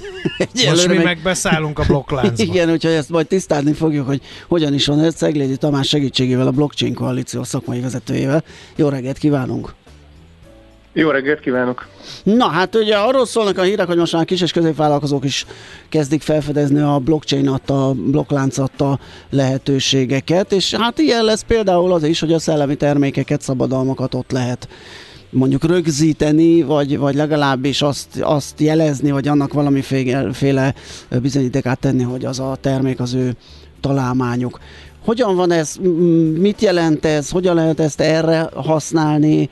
Most 0.69 0.87
mi 0.87 0.95
meg... 0.95 1.03
meg 1.03 1.19
beszállunk 1.23 1.79
a 1.79 1.83
blokkláncba. 1.87 2.43
Igen, 2.53 2.71
úgyhogy 2.71 2.91
ezt 2.91 3.09
majd 3.09 3.27
tisztázni 3.27 3.73
fogjuk, 3.73 4.05
hogy 4.05 4.21
hogyan 4.47 4.73
is 4.73 4.85
van 4.85 4.99
ez. 4.99 5.15
Szeglédi 5.15 5.57
Tamás 5.57 5.87
segítségével, 5.87 6.47
a 6.47 6.51
Blockchain 6.51 6.93
Koalíció 6.93 7.43
szakmai 7.43 7.79
vezetőjével. 7.79 8.43
Jó 8.75 8.89
reggelt 8.89 9.17
kívánunk! 9.17 9.73
Jó 10.97 11.09
reggelt 11.09 11.39
kívánok! 11.39 11.87
Na 12.23 12.47
hát 12.47 12.75
ugye 12.75 12.95
arról 12.95 13.25
szólnak 13.25 13.57
a 13.57 13.61
hírek, 13.61 13.87
hogy 13.87 13.97
most 13.97 14.13
már 14.13 14.25
kis 14.25 14.41
és 14.41 14.51
középvállalkozók 14.51 15.25
is 15.25 15.45
kezdik 15.89 16.21
felfedezni 16.21 16.79
a 16.79 16.99
blockchain 16.99 17.47
adta, 17.47 17.93
blokklánc 17.93 18.57
adta 18.57 18.99
lehetőségeket, 19.29 20.51
és 20.51 20.73
hát 20.73 20.99
ilyen 20.99 21.23
lesz 21.23 21.41
például 21.41 21.93
az 21.93 22.03
is, 22.03 22.19
hogy 22.19 22.33
a 22.33 22.39
szellemi 22.39 22.75
termékeket, 22.75 23.41
szabadalmakat 23.41 24.13
ott 24.13 24.31
lehet 24.31 24.67
mondjuk 25.29 25.63
rögzíteni, 25.63 26.61
vagy, 26.61 26.97
vagy 26.97 27.15
legalábbis 27.15 27.81
azt, 27.81 28.21
azt 28.21 28.59
jelezni, 28.59 29.11
vagy 29.11 29.27
annak 29.27 29.53
valamiféle 29.53 30.73
bizonyítékát 31.21 31.79
tenni, 31.79 32.03
hogy 32.03 32.25
az 32.25 32.39
a 32.39 32.57
termék 32.61 32.99
az 32.99 33.13
ő 33.13 33.35
találmányuk. 33.81 34.59
Hogyan 35.05 35.35
van 35.35 35.51
ez, 35.51 35.75
mit 36.37 36.61
jelent 36.61 37.05
ez, 37.05 37.29
hogyan 37.29 37.55
lehet 37.55 37.79
ezt 37.79 38.01
erre 38.01 38.49
használni, 38.55 39.49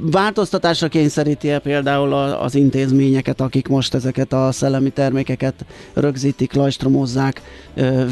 változtatásra 0.00 0.88
kényszeríti 0.88 1.50
-e 1.50 1.58
például 1.58 2.12
az 2.12 2.54
intézményeket, 2.54 3.40
akik 3.40 3.68
most 3.68 3.94
ezeket 3.94 4.32
a 4.32 4.52
szellemi 4.52 4.90
termékeket 4.90 5.64
rögzítik, 5.94 6.52
lajstromozzák, 6.52 7.42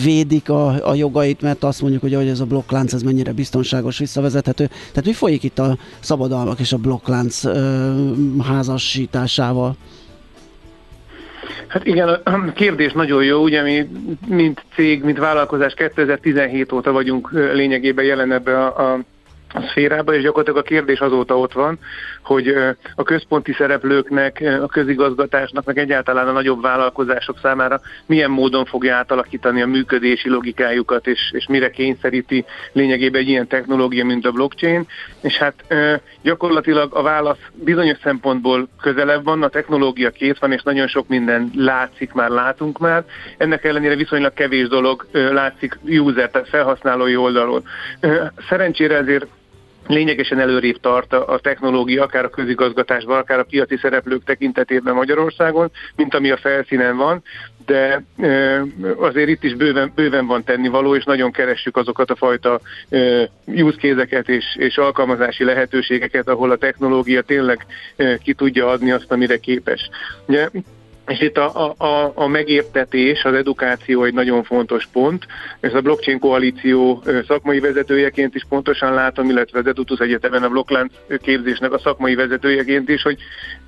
védik 0.02 0.48
a, 0.48 0.88
a 0.88 0.94
jogait, 0.94 1.40
mert 1.40 1.64
azt 1.64 1.81
mondjuk, 1.81 2.02
hogy, 2.02 2.14
hogy 2.14 2.29
ez 2.29 2.40
a 2.40 2.44
blokklánc 2.44 2.92
ez 2.92 3.02
mennyire 3.02 3.33
biztonságos, 3.33 3.98
visszavezethető. 3.98 4.66
Tehát 4.66 5.05
mi 5.05 5.12
folyik 5.12 5.42
itt 5.42 5.59
a 5.59 5.79
szabadalmak 6.00 6.61
és 6.61 6.72
a 6.72 6.76
blokklánc 6.76 7.42
házasításával? 8.42 9.76
Hát 11.66 11.87
igen, 11.87 12.09
a 12.09 12.52
kérdés 12.52 12.92
nagyon 12.92 13.24
jó, 13.24 13.42
ugye 13.42 13.62
mi 13.62 13.88
mint 14.26 14.64
cég, 14.74 15.04
mint 15.04 15.18
vállalkozás 15.18 15.74
2017 15.74 16.72
óta 16.72 16.92
vagyunk 16.92 17.30
lényegében 17.32 18.04
jelen 18.04 18.32
ebbe 18.32 18.64
a, 18.64 18.92
a 18.92 19.00
szférába, 19.68 20.14
és 20.14 20.22
gyakorlatilag 20.22 20.64
a 20.64 20.68
kérdés 20.68 20.98
azóta 20.98 21.38
ott 21.38 21.52
van, 21.52 21.78
hogy 22.26 22.54
a 22.94 23.02
központi 23.02 23.52
szereplőknek, 23.52 24.44
a 24.62 24.66
közigazgatásnak, 24.66 25.64
meg 25.64 25.78
egyáltalán 25.78 26.28
a 26.28 26.32
nagyobb 26.32 26.62
vállalkozások 26.62 27.38
számára 27.42 27.80
milyen 28.06 28.30
módon 28.30 28.64
fogja 28.64 28.94
átalakítani 28.94 29.62
a 29.62 29.66
működési 29.66 30.28
logikájukat, 30.28 31.06
és, 31.06 31.30
és 31.32 31.46
mire 31.46 31.70
kényszeríti 31.70 32.44
lényegében 32.72 33.20
egy 33.20 33.28
ilyen 33.28 33.46
technológia, 33.46 34.04
mint 34.04 34.26
a 34.26 34.30
blockchain. 34.30 34.86
És 35.20 35.36
hát 35.36 35.54
gyakorlatilag 36.22 36.94
a 36.94 37.02
válasz 37.02 37.38
bizonyos 37.52 37.98
szempontból 38.02 38.68
közelebb 38.80 39.24
van, 39.24 39.42
a 39.42 39.48
technológia 39.48 40.10
kész 40.10 40.38
van, 40.38 40.52
és 40.52 40.62
nagyon 40.62 40.86
sok 40.86 41.08
minden 41.08 41.50
látszik 41.54 42.12
már, 42.12 42.30
látunk 42.30 42.78
már. 42.78 43.04
Ennek 43.36 43.64
ellenére 43.64 43.96
viszonylag 43.96 44.32
kevés 44.34 44.68
dolog 44.68 45.06
látszik 45.12 45.78
user, 45.84 46.30
tehát 46.30 46.48
felhasználói 46.48 47.16
oldalon. 47.16 47.64
Szerencsére 48.48 48.96
ezért 48.96 49.26
lényegesen 49.87 50.40
előrébb 50.40 50.81
tart 50.81 51.12
a 51.12 51.38
technológia, 51.42 52.03
akár 52.03 52.25
a 52.25 52.31
közigazgatásban, 52.31 53.18
akár 53.18 53.38
a 53.38 53.44
piaci 53.44 53.77
szereplők 53.77 54.25
tekintetében 54.25 54.94
Magyarországon, 54.94 55.70
mint 55.96 56.14
ami 56.14 56.31
a 56.31 56.37
felszínen 56.37 56.96
van, 56.96 57.22
de 57.66 58.03
azért 58.96 59.29
itt 59.29 59.44
is 59.44 59.55
bőven, 59.55 59.92
bőven 59.94 60.27
van 60.27 60.44
tennivaló, 60.44 60.96
és 60.96 61.05
nagyon 61.05 61.33
keressük 61.33 61.77
azokat 61.77 62.11
a 62.11 62.16
fajta 62.16 62.61
use 63.46 64.07
case 64.07 64.33
és, 64.33 64.44
és 64.59 64.77
alkalmazási 64.77 65.44
lehetőségeket, 65.44 66.29
ahol 66.29 66.51
a 66.51 66.57
technológia 66.57 67.22
tényleg 67.22 67.66
ki 68.22 68.35
tudja 68.35 68.68
adni 68.68 68.90
azt, 68.90 69.12
amire 69.12 69.37
képes. 69.37 69.90
Ugye, 70.27 70.49
és 71.07 71.21
itt 71.21 71.37
a, 71.37 71.75
a, 71.79 72.12
a 72.14 72.27
megértetés, 72.27 73.25
az 73.25 73.35
edukáció 73.35 74.05
egy 74.05 74.14
nagyon 74.14 74.42
fontos 74.42 74.88
pont. 74.92 75.27
Ez 75.61 75.75
a 75.75 75.81
blockchain 75.81 76.19
koalíció 76.19 77.03
szakmai 77.27 77.61
vezetőjeként 77.61 78.35
is 78.35 78.47
pontosan 78.49 78.95
látom, 78.95 79.31
illetve 79.31 79.59
az 79.59 79.66
Edutus 79.66 79.99
Egyetemen 79.99 80.42
a 80.42 80.49
blokklánc 80.49 80.92
képzésnek 81.23 81.73
a 81.73 81.79
szakmai 81.79 82.14
vezetőjeként 82.14 82.88
is, 82.88 83.03
hogy 83.03 83.16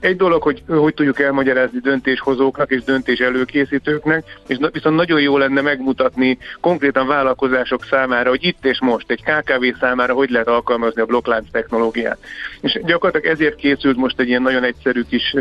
egy 0.01 0.17
dolog, 0.17 0.43
hogy 0.43 0.63
hogy 0.67 0.95
tudjuk 0.95 1.21
elmagyarázni 1.21 1.79
döntéshozóknak 1.79 2.71
és 2.71 2.83
döntés 2.83 3.19
előkészítőknek, 3.19 4.25
és 4.47 4.57
viszont 4.73 4.97
nagyon 4.97 5.21
jó 5.21 5.39
lenne 5.39 5.61
megmutatni 5.61 6.39
konkrétan 6.61 7.07
vállalkozások 7.07 7.85
számára, 7.85 8.29
hogy 8.29 8.45
itt 8.45 8.65
és 8.65 8.81
most 8.81 9.11
egy 9.11 9.23
KKV 9.23 9.65
számára 9.81 10.15
hogy 10.15 10.31
lehet 10.31 10.49
alkalmazni 10.49 11.01
a 11.01 11.07
blokklánc 11.07 11.47
technológiát. 11.51 12.19
És 12.61 12.81
gyakorlatilag 12.85 13.35
ezért 13.35 13.57
készült 13.57 13.97
most 13.97 14.21
egy 14.21 14.29
ilyen 14.29 14.43
nagyon 14.43 14.65
egyszerű 14.65 15.03
kis 15.09 15.35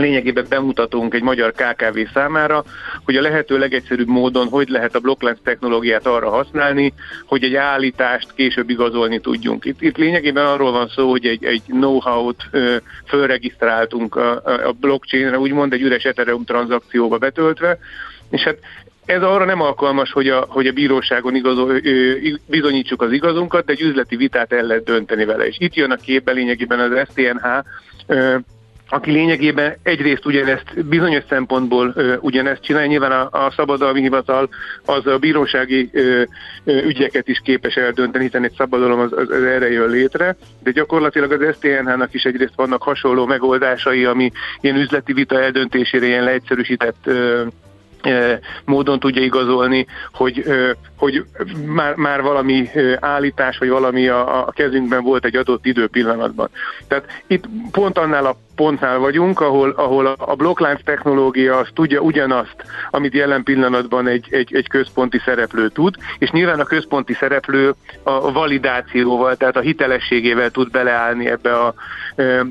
lényegében 0.00 0.46
bemutatunk 0.48 1.14
egy 1.14 1.22
magyar 1.22 1.52
KKV 1.52 1.98
számára, 2.12 2.64
hogy 3.04 3.16
a 3.16 3.20
lehető 3.20 3.58
legegyszerűbb 3.58 4.08
módon 4.08 4.48
hogy 4.48 4.68
lehet 4.68 4.94
a 4.94 5.00
blokklánc 5.00 5.38
technológiát 5.42 6.06
arra 6.06 6.30
használni, 6.30 6.92
hogy 7.26 7.44
egy 7.44 7.54
állítást 7.54 8.34
később 8.34 8.70
igazolni 8.70 9.20
tudjunk. 9.20 9.64
Itt, 9.64 9.82
itt 9.82 9.96
lényegében 9.96 10.46
arról 10.46 10.72
van 10.72 10.88
szó, 10.88 11.10
hogy 11.10 11.26
egy, 11.26 11.44
egy 11.44 11.62
know-how-t 11.66 12.42
ö, 12.50 12.76
fölregisztráltunk 13.06 14.16
a, 14.16 14.42
a 14.44 14.74
blockchainre, 14.80 15.38
úgymond 15.38 15.72
egy 15.72 15.82
üres 15.82 16.04
Ethereum 16.04 16.44
tranzakcióba 16.44 17.18
betöltve, 17.18 17.78
és 18.30 18.42
hát 18.42 18.58
ez 19.04 19.22
arra 19.22 19.44
nem 19.44 19.60
alkalmas, 19.60 20.12
hogy 20.12 20.28
a, 20.28 20.46
hogy 20.48 20.66
a 20.66 20.72
bíróságon 20.72 21.34
igazol, 21.34 21.70
ö, 21.70 22.12
bizonyítsuk 22.46 23.02
az 23.02 23.12
igazunkat, 23.12 23.64
de 23.64 23.72
egy 23.72 23.80
üzleti 23.80 24.16
vitát 24.16 24.52
el 24.52 24.62
lehet 24.66 24.84
dönteni 24.84 25.24
vele. 25.24 25.46
És 25.46 25.56
itt 25.58 25.74
jön 25.74 25.90
a 25.90 25.96
képbe 25.96 26.32
lényegében 26.32 26.78
az 26.78 27.08
STNH, 27.08 27.46
ö, 28.06 28.36
aki 28.88 29.10
lényegében 29.10 29.76
egyrészt 29.82 30.26
ugyanezt 30.26 30.86
bizonyos 30.86 31.22
szempontból 31.28 31.92
ö, 31.96 32.16
ugyanezt 32.20 32.62
csinálja, 32.62 32.88
nyilván 32.88 33.12
a, 33.12 33.44
a 33.44 33.52
szabadalmi 33.56 34.00
hivatal 34.00 34.48
az 34.84 35.06
a 35.06 35.18
bírósági 35.18 35.90
ö, 35.92 36.22
ö, 36.64 36.82
ügyeket 36.82 37.28
is 37.28 37.40
képes 37.44 37.74
eldönteni, 37.74 38.24
hiszen 38.24 38.44
egy 38.44 38.54
szabadalom 38.56 38.98
az, 38.98 39.12
az, 39.12 39.30
az 39.30 39.42
erre 39.42 39.70
jön 39.70 39.90
létre, 39.90 40.36
de 40.62 40.70
gyakorlatilag 40.70 41.32
az 41.32 41.54
STNH-nak 41.54 42.14
is 42.14 42.24
egyrészt 42.24 42.56
vannak 42.56 42.82
hasonló 42.82 43.26
megoldásai, 43.26 44.04
ami 44.04 44.32
ilyen 44.60 44.76
üzleti 44.76 45.12
vita 45.12 45.40
eldöntésére 45.40 46.06
ilyen 46.06 46.24
leegyszerűsített 46.24 47.06
ö, 47.06 47.42
módon 48.64 48.98
tudja 48.98 49.22
igazolni, 49.22 49.86
hogy, 50.12 50.44
hogy 50.96 51.24
már, 51.66 51.94
már 51.94 52.22
valami 52.22 52.68
állítás, 53.00 53.58
vagy 53.58 53.68
valami 53.68 54.08
a, 54.08 54.46
a 54.46 54.50
kezünkben 54.50 55.02
volt 55.02 55.24
egy 55.24 55.36
adott 55.36 55.66
időpillanatban. 55.66 56.48
Tehát 56.88 57.22
itt 57.26 57.44
pont 57.70 57.98
annál 57.98 58.26
a 58.26 58.36
pontnál 58.54 58.98
vagyunk, 58.98 59.40
ahol, 59.40 59.70
ahol 59.70 60.06
a 60.06 60.34
blokklánc 60.34 60.84
technológia 60.84 61.56
az 61.56 61.68
tudja 61.74 62.00
ugyanazt, 62.00 62.56
amit 62.90 63.14
jelen 63.14 63.42
pillanatban 63.42 64.06
egy, 64.06 64.26
egy, 64.30 64.54
egy 64.54 64.68
központi 64.68 65.20
szereplő 65.24 65.68
tud, 65.68 65.94
és 66.18 66.30
nyilván 66.30 66.60
a 66.60 66.64
központi 66.64 67.12
szereplő 67.12 67.74
a 68.02 68.32
validációval, 68.32 69.36
tehát 69.36 69.56
a 69.56 69.60
hitelességével 69.60 70.50
tud 70.50 70.70
beleállni 70.70 71.28
ebbe 71.28 71.58
a, 71.58 71.74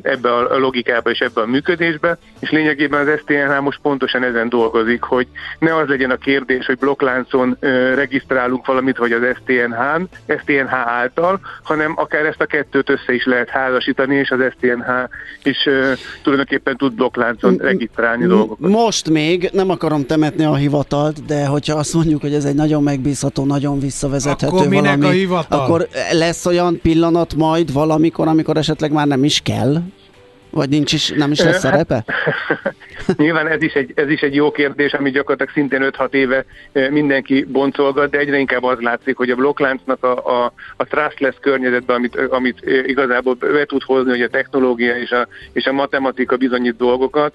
ebbe 0.01 0.33
a 0.33 0.57
logikába 0.57 1.09
és 1.09 1.19
ebbe 1.19 1.41
a 1.41 1.45
működésbe, 1.45 2.17
és 2.39 2.51
lényegében 2.51 3.07
az 3.07 3.19
STNH 3.19 3.59
most 3.59 3.79
pontosan 3.81 4.23
ezen 4.23 4.49
dolgozik, 4.49 5.01
hogy 5.01 5.27
ne 5.59 5.75
az 5.75 5.87
legyen 5.87 6.11
a 6.11 6.17
kérdés, 6.17 6.65
hogy 6.65 6.77
blokkláncon 6.77 7.57
regisztrálunk 7.95 8.65
valamit, 8.65 8.97
vagy 8.97 9.11
az 9.11 9.21
STNH-n, 9.35 10.03
STNH 10.39 10.73
által, 10.73 11.39
hanem 11.63 11.93
akár 11.95 12.25
ezt 12.25 12.41
a 12.41 12.45
kettőt 12.45 12.89
össze 12.89 13.13
is 13.13 13.25
lehet 13.25 13.49
házasítani, 13.49 14.15
és 14.15 14.31
az 14.31 14.39
STNH 14.51 14.91
is 15.43 15.69
tulajdonképpen 16.23 16.77
tud 16.77 16.93
blokkláncon 16.93 17.58
regisztrálni 17.58 18.25
dolgokat. 18.25 18.69
Most 18.69 19.10
még 19.10 19.49
nem 19.53 19.69
akarom 19.69 20.06
temetni 20.06 20.43
a 20.43 20.56
hivatalt, 20.56 21.25
de 21.25 21.45
hogyha 21.45 21.77
azt 21.77 21.93
mondjuk, 21.93 22.21
hogy 22.21 22.34
ez 22.34 22.45
egy 22.45 22.56
nagyon 22.56 22.84
megbízható, 22.84 23.45
nagyon 23.45 23.79
visszavezethető 23.79 24.56
akkor 24.56 24.73
valami, 24.73 25.06
a 25.06 25.10
hivatal? 25.10 25.60
akkor 25.60 25.88
lesz 26.12 26.45
olyan 26.45 26.79
pillanat 26.82 27.36
majd 27.36 27.73
valamikor, 27.73 28.27
amikor 28.27 28.58
esetleg 28.58 28.91
már 28.91 29.08
nem 29.08 29.23
is 29.23 29.41
kell? 29.43 29.82
Vagy 30.49 30.69
nincs 30.69 30.93
is, 30.93 31.10
nem 31.10 31.32
is 31.32 31.39
lesz 31.39 31.51
hát, 31.51 31.62
szerepe? 31.62 32.06
Nyilván 33.17 33.47
ez 33.47 33.61
is, 33.61 33.73
egy, 33.73 33.91
ez 33.95 34.09
is 34.09 34.21
egy 34.21 34.35
jó 34.35 34.51
kérdés, 34.51 34.93
ami 34.93 35.11
gyakorlatilag 35.11 35.51
szintén 35.53 35.93
5-6 35.97 36.13
éve 36.13 36.45
mindenki 36.89 37.43
boncolgat, 37.43 38.09
de 38.09 38.17
egyre 38.17 38.37
inkább 38.37 38.63
az 38.63 38.79
látszik, 38.79 39.17
hogy 39.17 39.29
a 39.29 39.35
blokkláncnak 39.35 40.03
a, 40.03 40.43
a, 40.43 40.53
a 40.77 40.83
trustless 40.83 41.35
környezetben, 41.41 41.95
amit, 41.95 42.15
amit 42.15 42.61
igazából 42.65 43.33
be 43.33 43.65
tud 43.65 43.83
hozni, 43.83 44.09
hogy 44.09 44.21
a 44.21 44.27
technológia 44.27 44.95
és 44.95 45.11
a, 45.11 45.27
és 45.53 45.65
a 45.65 45.71
matematika 45.71 46.37
bizonyít 46.37 46.77
dolgokat, 46.77 47.33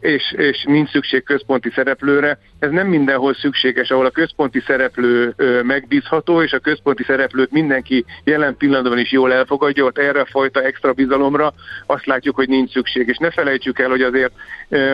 és, 0.00 0.34
és 0.36 0.64
nincs 0.66 0.90
szükség 0.90 1.22
központi 1.22 1.70
szereplőre, 1.74 2.38
ez 2.58 2.70
nem 2.70 2.86
mindenhol 2.86 3.34
szükséges, 3.34 3.90
ahol 3.90 4.06
a 4.06 4.10
központi 4.10 4.60
szereplő 4.66 5.34
megbízható, 5.62 6.42
és 6.42 6.52
a 6.52 6.58
központi 6.58 7.02
szereplőt 7.02 7.50
mindenki 7.50 8.04
jelen 8.24 8.56
pillanatban 8.56 8.98
is 8.98 9.12
jól 9.12 9.32
elfogadja, 9.32 9.84
ott 9.84 9.98
erre 9.98 10.20
a 10.20 10.26
fajta 10.30 10.62
extra 10.62 10.92
bizalomra 10.92 11.52
azt 11.86 12.06
látjuk, 12.06 12.34
hogy 12.34 12.48
nincs 12.48 12.70
szükség. 12.70 13.08
És 13.08 13.16
ne 13.16 13.30
felejtsük 13.30 13.78
el, 13.78 13.88
hogy 13.88 14.02
azért 14.02 14.32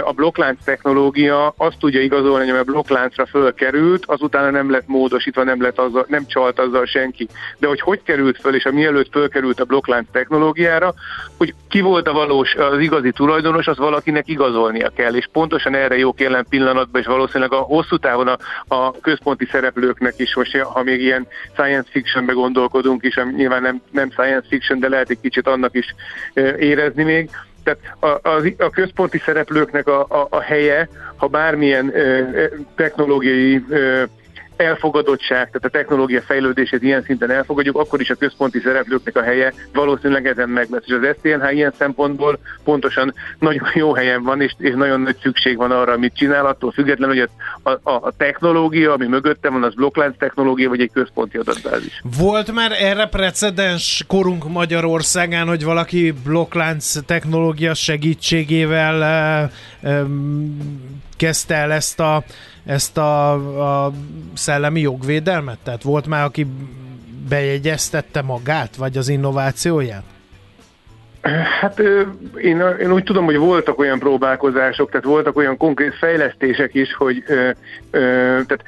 a 0.08 0.12
blokklánc 0.12 0.64
technológia 0.64 1.54
azt 1.56 1.78
tudja 1.78 2.00
igazolni, 2.00 2.48
hogy 2.48 2.58
a 2.58 2.64
blokkláncra 2.64 3.26
fölkerült, 3.26 4.04
azután 4.06 4.52
nem 4.52 4.70
lett 4.70 4.86
módosítva, 4.86 5.42
nem, 5.42 5.62
lett 5.62 5.78
azzal, 5.78 6.06
nem 6.08 6.26
csalt 6.26 6.58
azzal 6.58 6.86
senki. 6.86 7.28
De 7.58 7.66
hogy 7.66 7.80
hogy 7.80 8.02
került 8.02 8.40
föl, 8.40 8.54
és 8.54 8.64
a 8.64 8.72
mielőtt 8.72 9.10
fölkerült 9.10 9.60
a 9.60 9.64
blokklánc 9.64 10.08
technológiára, 10.12 10.94
hogy 11.36 11.54
ki 11.68 11.80
volt 11.80 12.08
a 12.08 12.12
valós, 12.12 12.54
az 12.54 12.78
igazi 12.78 13.10
tulajdonos, 13.10 13.66
az 13.66 13.76
valakinek 13.76 14.28
igazolnia 14.28 14.88
kell, 14.88 15.14
és 15.14 15.28
pontosan 15.32 15.74
erre 15.74 15.98
jó 15.98 16.14
jelen 16.16 16.46
pillanatban, 16.48 17.00
és 17.00 17.06
valószínűleg 17.06 17.52
a 17.52 17.56
hosszú 17.56 17.96
távon 17.96 18.28
a, 18.28 18.38
a 18.74 19.00
központi 19.00 19.48
szereplőknek 19.50 20.14
is, 20.16 20.34
most 20.34 20.56
ha 20.56 20.82
még 20.82 21.00
ilyen 21.00 21.26
science 21.54 21.88
fictionbe 21.90 22.32
gondolkodunk 22.32 23.04
is, 23.04 23.20
nyilván 23.36 23.62
nem, 23.62 23.82
nem 23.90 24.10
science 24.10 24.46
fiction, 24.48 24.78
de 24.78 24.88
lehet 24.88 25.10
egy 25.10 25.20
kicsit 25.20 25.46
annak 25.46 25.74
is 25.74 25.94
érezni 26.58 27.02
még, 27.02 27.30
tehát 27.68 28.22
a, 28.22 28.28
a, 28.28 28.42
a 28.58 28.70
központi 28.70 29.18
szereplőknek 29.18 29.88
a, 29.88 30.00
a, 30.08 30.26
a 30.30 30.40
helye, 30.40 30.88
ha 31.16 31.26
bármilyen 31.26 31.96
ö, 31.96 32.44
technológiai 32.76 33.64
ö, 33.68 34.02
elfogadottság, 34.58 35.46
tehát 35.46 35.64
a 35.64 35.68
technológia 35.68 36.22
fejlődését 36.22 36.82
ilyen 36.82 37.02
szinten 37.02 37.30
elfogadjuk, 37.30 37.76
akkor 37.76 38.00
is 38.00 38.10
a 38.10 38.14
központi 38.14 38.60
szereplőknek 38.60 39.16
a 39.16 39.22
helye 39.22 39.52
valószínűleg 39.72 40.26
ezen 40.26 40.48
meg 40.48 40.66
lesz. 40.70 40.82
És 40.86 40.92
az 40.92 41.16
STNH 41.18 41.54
ilyen 41.54 41.72
szempontból 41.78 42.38
pontosan 42.64 43.14
nagyon 43.38 43.68
jó 43.74 43.94
helyen 43.94 44.22
van, 44.22 44.40
és, 44.40 44.54
és 44.58 44.74
nagyon 44.74 45.00
nagy 45.00 45.16
szükség 45.22 45.56
van 45.56 45.70
arra, 45.70 45.92
amit 45.92 46.14
csinál, 46.14 46.46
attól 46.46 46.70
függetlenül, 46.70 47.16
hogy 47.16 47.28
a, 47.62 47.70
a, 47.90 48.00
a 48.02 48.12
technológia, 48.16 48.92
ami 48.92 49.06
mögöttem 49.06 49.52
van, 49.52 49.62
az 49.62 49.74
blokklánc 49.74 50.18
technológia, 50.18 50.68
vagy 50.68 50.80
egy 50.80 50.90
központi 50.92 51.36
adatbázis. 51.36 52.02
Volt 52.18 52.52
már 52.52 52.72
erre 52.72 53.06
precedens 53.06 54.04
korunk 54.06 54.48
Magyarországán, 54.48 55.46
hogy 55.46 55.64
valaki 55.64 56.14
blokklánc 56.24 57.04
technológia 57.06 57.74
segítségével 57.74 59.02
e, 59.02 59.50
e, 59.88 60.04
kezdte 61.16 61.54
el 61.54 61.72
ezt 61.72 62.00
a 62.00 62.24
ezt 62.68 62.98
a, 62.98 63.32
a 63.84 63.92
szellemi 64.34 64.80
jogvédelmet? 64.80 65.58
Tehát 65.62 65.82
volt 65.82 66.06
már, 66.06 66.24
aki 66.24 66.46
bejegyeztette 67.28 68.22
magát, 68.22 68.76
vagy 68.76 68.96
az 68.96 69.08
innovációját? 69.08 70.02
Hát 71.60 71.78
én, 72.36 72.62
én 72.80 72.92
úgy 72.92 73.02
tudom, 73.04 73.24
hogy 73.24 73.36
voltak 73.36 73.78
olyan 73.78 73.98
próbálkozások, 73.98 74.90
tehát 74.90 75.06
voltak 75.06 75.36
olyan 75.36 75.56
konkrét 75.56 75.94
fejlesztések 75.94 76.74
is, 76.74 76.94
hogy 76.94 77.22
tehát 77.90 78.64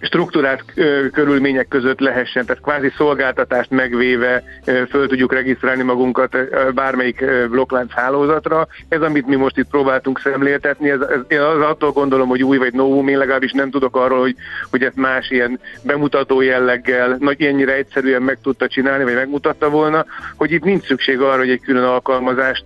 struktúrált 0.00 0.64
körülmények 1.12 1.68
között 1.68 2.00
lehessen, 2.00 2.46
tehát 2.46 2.62
kvázi 2.62 2.92
szolgáltatást 2.96 3.70
megvéve 3.70 4.42
föl 4.64 5.08
tudjuk 5.08 5.32
regisztrálni 5.32 5.82
magunkat 5.82 6.36
bármelyik 6.74 7.24
blokklánc 7.50 7.92
hálózatra. 7.92 8.66
Ez, 8.88 9.00
amit 9.00 9.26
mi 9.26 9.36
most 9.36 9.58
itt 9.58 9.68
próbáltunk 9.70 10.20
szemléltetni, 10.20 10.90
ez, 10.90 11.00
ez, 11.00 11.20
én 11.28 11.40
az 11.40 11.60
attól 11.60 11.92
gondolom, 11.92 12.28
hogy 12.28 12.42
új 12.42 12.56
vagy 12.56 12.72
novum, 12.72 13.08
én 13.08 13.18
legalábbis 13.18 13.52
nem 13.52 13.70
tudok 13.70 13.96
arról, 13.96 14.20
hogy, 14.20 14.34
hogy 14.70 14.82
ezt 14.82 14.96
más 14.96 15.30
ilyen 15.30 15.60
bemutató 15.82 16.40
jelleggel, 16.40 17.16
nagy 17.20 17.42
ennyire 17.42 17.74
egyszerűen 17.74 18.22
meg 18.22 18.38
tudta 18.42 18.68
csinálni, 18.68 19.04
vagy 19.04 19.14
megmutatta 19.14 19.70
volna, 19.70 20.06
hogy 20.36 20.52
itt 20.52 20.64
nincs 20.64 20.86
szükség 20.86 21.20
arra, 21.20 21.38
hogy 21.38 21.50
egy 21.50 21.60
külön 21.60 21.84
alkalmazást 21.84 22.62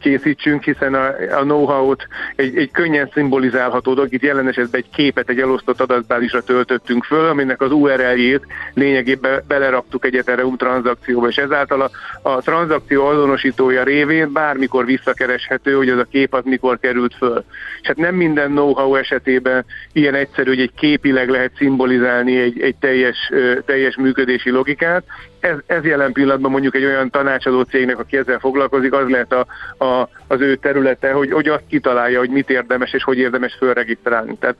készítsünk, 0.00 0.62
hiszen 0.62 0.94
a, 0.94 1.06
a 1.38 1.42
know-how-t 1.42 2.06
egy, 2.36 2.56
egy 2.56 2.70
könnyen 2.70 3.10
szimbolizálható 3.12 3.94
dolog, 3.94 4.12
itt 4.12 4.22
jelen 4.22 4.48
esetben 4.48 4.80
egy 4.80 4.90
képet, 4.96 5.28
egy 5.28 5.40
elosztott 5.40 5.80
adatbázisra 5.80 6.42
töltöttünk 6.54 7.04
föl, 7.04 7.28
aminek 7.28 7.60
az 7.60 7.72
URL-jét 7.72 8.46
lényegében 8.74 9.42
beleraktuk 9.48 10.04
egy 10.04 10.16
Ethereum 10.16 10.56
tranzakcióba, 10.56 11.28
és 11.28 11.36
ezáltal 11.36 11.80
a, 11.80 11.90
a 12.22 12.40
tranzakció 12.40 13.06
azonosítója 13.06 13.82
révén 13.82 14.32
bármikor 14.32 14.84
visszakereshető, 14.84 15.74
hogy 15.74 15.88
az 15.88 15.98
a 15.98 16.06
kép 16.10 16.34
az 16.34 16.44
mikor 16.44 16.78
került 16.78 17.14
föl. 17.14 17.44
És 17.80 17.86
hát 17.86 17.96
nem 17.96 18.14
minden 18.14 18.50
know-how 18.50 18.94
esetében 18.94 19.64
ilyen 19.92 20.14
egyszerű, 20.14 20.48
hogy 20.48 20.60
egy 20.60 20.74
képileg 20.76 21.28
lehet 21.28 21.52
szimbolizálni 21.56 22.40
egy, 22.40 22.60
egy 22.60 22.76
teljes, 22.76 23.32
teljes 23.66 23.96
működési 23.96 24.50
logikát, 24.50 25.04
ez, 25.44 25.56
ez 25.66 25.84
jelen 25.84 26.12
pillanatban 26.12 26.50
mondjuk 26.50 26.74
egy 26.74 26.84
olyan 26.84 27.10
tanácsadó 27.10 27.62
cégnek, 27.62 27.98
aki 27.98 28.16
ezzel 28.16 28.38
foglalkozik, 28.38 28.92
az 28.92 29.08
lehet 29.08 29.32
a, 29.32 29.46
a, 29.84 30.08
az 30.26 30.40
ő 30.40 30.54
területe, 30.54 31.12
hogy, 31.12 31.32
hogy 31.32 31.48
azt 31.48 31.66
kitalálja, 31.68 32.18
hogy 32.18 32.30
mit 32.30 32.50
érdemes 32.50 32.92
és 32.92 33.02
hogy 33.02 33.18
érdemes 33.18 33.54
fölregisztrálni. 33.58 34.36
Tehát 34.40 34.56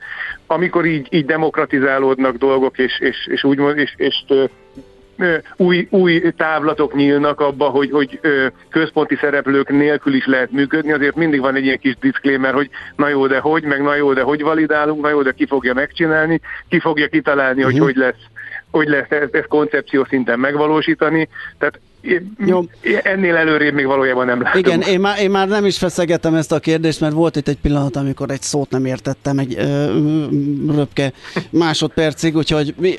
amikor 0.46 0.84
így, 0.84 1.06
így 1.10 1.24
demokratizálódnak 1.24 2.36
dolgok, 2.36 2.78
és, 2.78 3.00
és, 3.00 3.26
és 3.30 3.44
úgymond, 3.44 3.78
és, 3.78 3.94
és 3.96 4.24
új, 5.56 5.86
új 5.90 6.22
távlatok 6.36 6.94
nyílnak 6.94 7.40
abba, 7.40 7.68
hogy, 7.68 7.90
hogy 7.90 8.20
központi 8.70 9.16
szereplők 9.20 9.68
nélkül 9.68 10.14
is 10.14 10.26
lehet 10.26 10.50
működni, 10.50 10.92
azért 10.92 11.16
mindig 11.16 11.40
van 11.40 11.54
egy 11.54 11.64
ilyen 11.64 11.78
kis 11.78 11.96
disclaimer, 12.00 12.54
hogy 12.54 12.70
na 12.96 13.08
jó, 13.08 13.26
de 13.26 13.38
hogy, 13.38 13.64
meg 13.64 13.82
na 13.82 13.94
jó, 13.94 14.12
de 14.12 14.22
hogy 14.22 14.42
validálunk, 14.42 15.02
na 15.02 15.08
jó, 15.08 15.22
de 15.22 15.32
ki 15.32 15.46
fogja 15.46 15.74
megcsinálni, 15.74 16.40
ki 16.68 16.78
fogja 16.78 17.06
kitalálni, 17.06 17.62
uh-huh. 17.62 17.64
hogy 17.64 17.74
mhm. 17.74 17.84
hogy 17.84 17.96
lesz 17.96 18.32
hogy 18.74 18.88
lesz 18.88 19.10
ezt, 19.10 19.34
ezt 19.34 19.46
koncepció 19.46 20.06
szinten 20.08 20.38
megvalósítani. 20.38 21.28
Tehát 21.58 21.80
jó. 22.46 22.62
Ennél 23.02 23.36
előrébb 23.36 23.74
még 23.74 23.86
valójában 23.86 24.26
nem 24.26 24.42
látom. 24.42 24.60
Igen, 24.60 24.80
én 24.80 25.00
már, 25.00 25.20
én 25.20 25.30
már 25.30 25.48
nem 25.48 25.64
is 25.64 25.78
feszegettem 25.78 26.34
ezt 26.34 26.52
a 26.52 26.58
kérdést, 26.58 27.00
mert 27.00 27.12
volt 27.12 27.36
itt 27.36 27.48
egy 27.48 27.58
pillanat, 27.62 27.96
amikor 27.96 28.30
egy 28.30 28.42
szót 28.42 28.70
nem 28.70 28.84
értettem 28.84 29.38
egy 29.38 29.54
ö, 29.58 30.26
röpke 30.74 31.12
másodpercig, 31.50 32.36
úgyhogy 32.36 32.74
mi, 32.78 32.96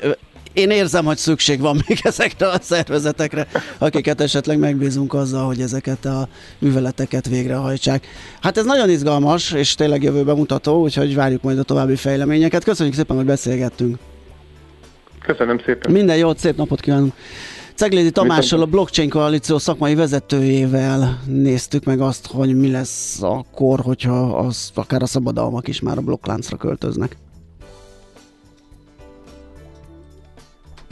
én 0.52 0.70
érzem, 0.70 1.04
hogy 1.04 1.16
szükség 1.16 1.60
van 1.60 1.80
még 1.88 1.98
ezekre 2.02 2.48
a 2.48 2.58
szervezetekre, 2.60 3.46
akiket 3.78 4.20
esetleg 4.20 4.58
megbízunk 4.58 5.14
azzal, 5.14 5.46
hogy 5.46 5.60
ezeket 5.60 6.04
a 6.04 6.28
műveleteket 6.58 7.28
végrehajtsák. 7.28 8.06
Hát 8.40 8.56
ez 8.56 8.64
nagyon 8.64 8.90
izgalmas, 8.90 9.52
és 9.52 9.74
tényleg 9.74 10.02
jövőbe 10.02 10.34
mutató, 10.34 10.80
úgyhogy 10.82 11.14
várjuk 11.14 11.42
majd 11.42 11.58
a 11.58 11.62
további 11.62 11.96
fejleményeket. 11.96 12.64
Köszönjük 12.64 12.94
szépen, 12.94 13.16
hogy 13.16 13.26
beszélgettünk. 13.26 13.96
Köszönöm 15.26 15.58
szépen. 15.64 15.92
Minden 15.92 16.16
jót, 16.16 16.38
szép 16.38 16.56
napot 16.56 16.80
kívánunk. 16.80 17.12
Ceglédi 17.74 18.10
Tamással, 18.10 18.60
a 18.60 18.66
Blockchain 18.66 19.10
Koalíció 19.10 19.58
szakmai 19.58 19.94
vezetőjével 19.94 21.20
néztük 21.26 21.84
meg 21.84 22.00
azt, 22.00 22.26
hogy 22.26 22.56
mi 22.56 22.70
lesz 22.70 23.22
akkor, 23.22 23.80
hogyha 23.80 24.36
az, 24.36 24.70
akár 24.74 25.02
a 25.02 25.06
szabadalmak 25.06 25.68
is 25.68 25.80
már 25.80 25.98
a 25.98 26.00
blokkláncra 26.00 26.56
költöznek. 26.56 27.16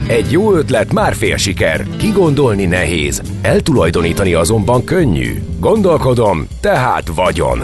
Egy 0.07 0.31
jó 0.31 0.53
ötlet 0.53 0.93
már 0.93 1.13
fél 1.13 1.37
siker. 1.37 1.87
Kigondolni 1.97 2.65
nehéz, 2.65 3.21
eltulajdonítani 3.41 4.33
azonban 4.33 4.83
könnyű. 4.83 5.33
Gondolkodom, 5.59 6.47
tehát 6.61 7.07
vagyon. 7.15 7.59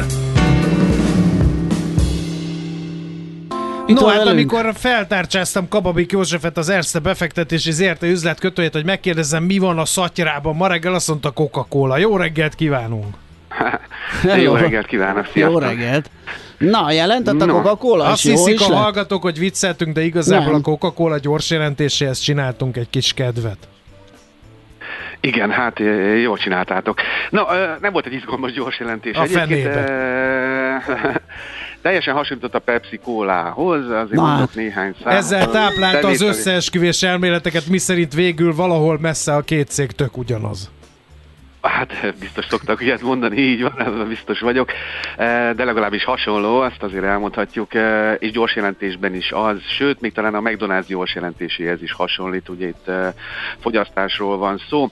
No, 3.99 4.06
hát 4.08 4.17
velünk? 4.17 4.32
amikor 4.32 4.73
feltárcsáztam 4.75 5.67
Kababik 5.67 6.12
Józsefet, 6.12 6.58
az 6.58 6.69
Erste 6.69 6.99
befektetési 6.99 7.71
ZRT 7.71 8.04
üzletkötőjét, 8.04 8.73
hogy 8.73 8.86
megkérdezem, 8.86 9.43
mi 9.43 9.58
van 9.58 9.80
a 9.80 9.86
szatyrában, 9.86 10.56
ma 10.56 10.67
reggel 10.67 10.93
azt 10.93 11.08
mondta 11.08 11.32
Coca-Cola. 11.32 11.97
Jó 11.97 12.17
reggelt 12.17 12.56
kívánunk! 12.56 13.15
jó 14.43 14.54
reggelt 14.54 14.86
kívánok, 14.86 15.27
sziasztok! 15.34 15.62
Jó 15.62 15.67
reggelt! 15.67 16.10
Na, 16.58 16.91
jelentett 16.91 17.41
a 17.41 17.45
no. 17.45 17.54
Coca-Cola? 17.54 18.06
Azt 18.06 18.21
hiszik 18.21 18.62
a 18.62 18.69
lett? 18.69 18.77
hallgatók, 18.77 19.21
hogy 19.21 19.39
vicceltünk, 19.39 19.93
de 19.93 20.01
igazából 20.01 20.51
Nem. 20.51 20.56
a 20.56 20.62
Coca-Cola 20.62 21.17
gyors 21.17 21.49
jelentéséhez 21.49 22.19
csináltunk 22.19 22.77
egy 22.77 22.89
kis 22.89 23.13
kedvet. 23.13 23.58
Igen, 25.21 25.51
hát 25.51 25.80
jól 26.21 26.38
csináltátok. 26.38 26.99
Na, 27.30 27.47
nem 27.82 27.91
volt 27.91 28.06
egy 28.06 28.13
izgalmas 28.13 28.51
gyors 28.51 28.80
jelentés. 28.80 29.15
A 29.15 29.21
Egyébként, 29.21 29.89
Teljesen 31.82 32.13
hasonlított 32.13 32.56
a 32.56 32.60
Pepsi 32.60 32.98
Cola-hoz, 32.98 33.89
azért 33.89 34.12
Na, 34.12 34.28
mondok 34.28 34.56
néhány 34.56 34.96
számot. 35.04 35.20
Ezzel 35.20 35.50
táplálta 35.50 36.08
az 36.08 36.22
összeesküvés 36.22 37.04
elméleteket, 37.04 37.67
miszerint 37.67 38.13
végül 38.13 38.56
valahol 38.56 39.00
messze 39.00 39.36
a 39.36 39.41
két 39.41 39.67
cég 39.67 39.91
tök 39.91 40.17
ugyanaz. 40.17 40.70
Hát 41.62 42.15
biztos 42.19 42.45
szoktak 42.45 42.82
ilyet 42.82 43.02
mondani, 43.02 43.38
így 43.38 43.62
van, 43.62 43.82
ez 43.82 44.08
biztos 44.08 44.39
vagyok, 44.39 44.71
e, 45.17 45.54
de 45.54 45.63
legalábbis 45.63 46.04
hasonló, 46.04 46.60
azt 46.60 46.84
azért 46.84 47.04
elmondhatjuk, 47.04 47.74
e, 47.74 48.13
és 48.13 48.32
gyors 48.32 48.56
jelentésben 48.56 49.15
is 49.15 49.32
az, 49.32 49.58
sőt, 49.67 50.02
még 50.02 50.12
talán 50.12 50.36
a 50.36 50.41
McDonald's 50.41 50.86
gyors 50.88 51.15
jelentéséhez 51.15 51.82
is 51.82 51.91
hasonlít, 51.91 52.50
ugye 52.50 52.67
itt 52.67 52.88
e, 52.88 53.13
fogyasztásról 53.60 54.38
van 54.38 54.62
szó. 54.69 54.89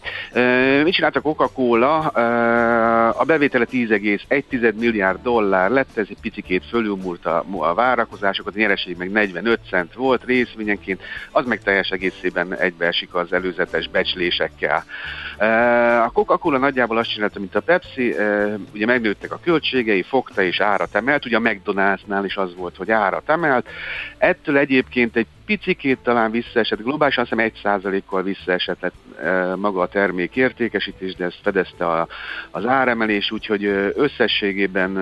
Mit 0.84 0.93
csinált 0.93 1.15
a 1.15 1.21
Coca-Cola? 1.21 1.97
A 3.10 3.23
bevétele 3.23 3.65
10,1 3.71 4.75
milliárd 4.75 5.21
dollár 5.21 5.69
lett, 5.69 5.97
ez 5.97 6.08
egy 6.10 6.17
picikét 6.21 6.65
fölülmúlt 6.69 7.25
a, 7.25 7.45
a 7.58 7.73
várakozásokat, 7.73 8.55
a 8.55 8.60
nyereség 8.60 8.97
meg 8.97 9.12
45 9.12 9.60
cent 9.69 9.93
volt 9.93 10.23
részvényenként, 10.25 11.01
az 11.32 11.45
meg 11.45 11.63
teljes 11.63 11.89
egészében 11.89 12.55
egybeesik 12.55 13.13
az 13.13 13.34
előzetes 13.34 13.88
becslésekkel. 13.88 14.84
A 16.05 16.12
Coca-Cola 16.12 16.59
nagyjából 16.60 16.98
azt 16.98 17.13
csinálta, 17.13 17.39
mint 17.39 17.56
a 17.56 17.62
Pepsi, 17.62 18.15
ugye 18.74 18.86
megnőttek 18.86 19.32
a 19.32 19.39
költségei, 19.43 20.02
fogta 20.02 20.41
és 20.41 20.60
árat 20.60 20.95
emelt, 20.95 21.26
ugye 21.26 21.38
a 21.38 21.39
McDonald'snál 21.39 22.22
is 22.26 22.36
az 22.36 22.56
volt, 22.56 22.76
hogy 22.76 22.91
árat 22.91 23.30
emelt. 23.30 23.67
Ettől 24.17 24.58
egyébként 24.58 25.15
egy 25.15 25.28
picikét 25.49 25.97
talán 26.03 26.31
visszaesett, 26.31 26.81
globálisan 26.83 27.23
azt 27.23 27.31
hiszem 27.31 27.45
egy 27.45 27.59
százalékkal 27.63 28.23
visszaesett 28.23 28.81
lett 28.81 28.93
e, 29.21 29.55
maga 29.55 29.81
a 29.81 29.88
termék 29.88 30.35
értékesítés, 30.35 31.15
de 31.15 31.25
ezt 31.25 31.39
fedezte 31.43 31.88
a, 31.88 32.07
az 32.51 32.65
áremelés, 32.65 33.31
úgyhogy 33.31 33.65
összességében 33.95 34.97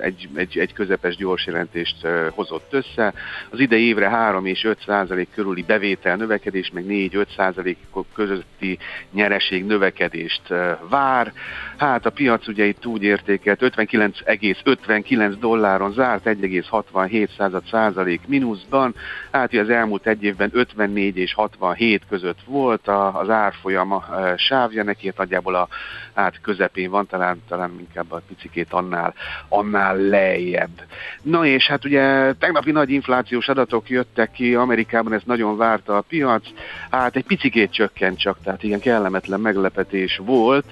egy, 0.00 0.28
egy, 0.34 0.58
egy 0.58 0.72
közepes 0.72 1.16
gyors 1.16 1.46
jelentést 1.46 2.06
hozott 2.30 2.72
össze. 2.72 3.14
Az 3.50 3.60
idei 3.60 3.86
évre 3.86 4.08
3 4.08 4.46
és 4.46 4.64
5 4.64 4.78
százalék 4.86 5.28
körüli 5.34 5.62
bevétel 5.62 6.16
növekedés, 6.16 6.70
meg 6.72 6.84
4-5 6.88 7.26
százalék 7.36 7.78
közötti 8.14 8.78
nyereség 9.12 9.64
növekedést 9.64 10.42
vár. 10.88 11.32
Hát 11.76 12.06
a 12.06 12.10
piac 12.10 12.48
ugye 12.48 12.64
itt 12.64 12.86
úgy 12.86 13.02
értékelt 13.02 13.60
59,59 13.62 15.34
dolláron 15.40 15.92
zárt, 15.92 16.24
1,67 16.24 17.70
százalék 17.70 18.20
mínuszban. 18.26 18.94
Hát 19.30 19.52
az 19.54 19.68
elmúlt 19.84 20.06
egy 20.06 20.24
évben 20.24 20.50
54 20.52 21.16
és 21.16 21.34
67 21.34 22.02
között 22.08 22.38
volt 22.46 22.88
az 23.12 23.30
árfolyama 23.30 24.04
sávja, 24.36 24.82
neki 24.82 25.12
nagyjából 25.16 25.54
a 25.54 25.68
hát 26.14 26.40
közepén 26.40 26.90
van, 26.90 27.06
talán, 27.06 27.42
talán 27.48 27.70
inkább 27.78 28.12
a 28.12 28.22
picikét 28.28 28.72
annál, 28.72 29.14
annál 29.48 29.96
lejjebb. 29.96 30.82
Na 31.22 31.46
és 31.46 31.66
hát 31.66 31.84
ugye 31.84 32.32
tegnapi 32.32 32.70
nagy 32.70 32.90
inflációs 32.90 33.48
adatok 33.48 33.88
jöttek 33.88 34.30
ki, 34.30 34.54
Amerikában 34.54 35.12
ez 35.12 35.22
nagyon 35.24 35.56
várta 35.56 35.96
a 35.96 36.04
piac, 36.08 36.46
hát 36.90 37.16
egy 37.16 37.26
picikét 37.26 37.72
csökkent 37.72 38.18
csak, 38.18 38.38
tehát 38.44 38.62
igen 38.62 38.80
kellemetlen 38.80 39.40
meglepetés 39.40 40.20
volt, 40.24 40.66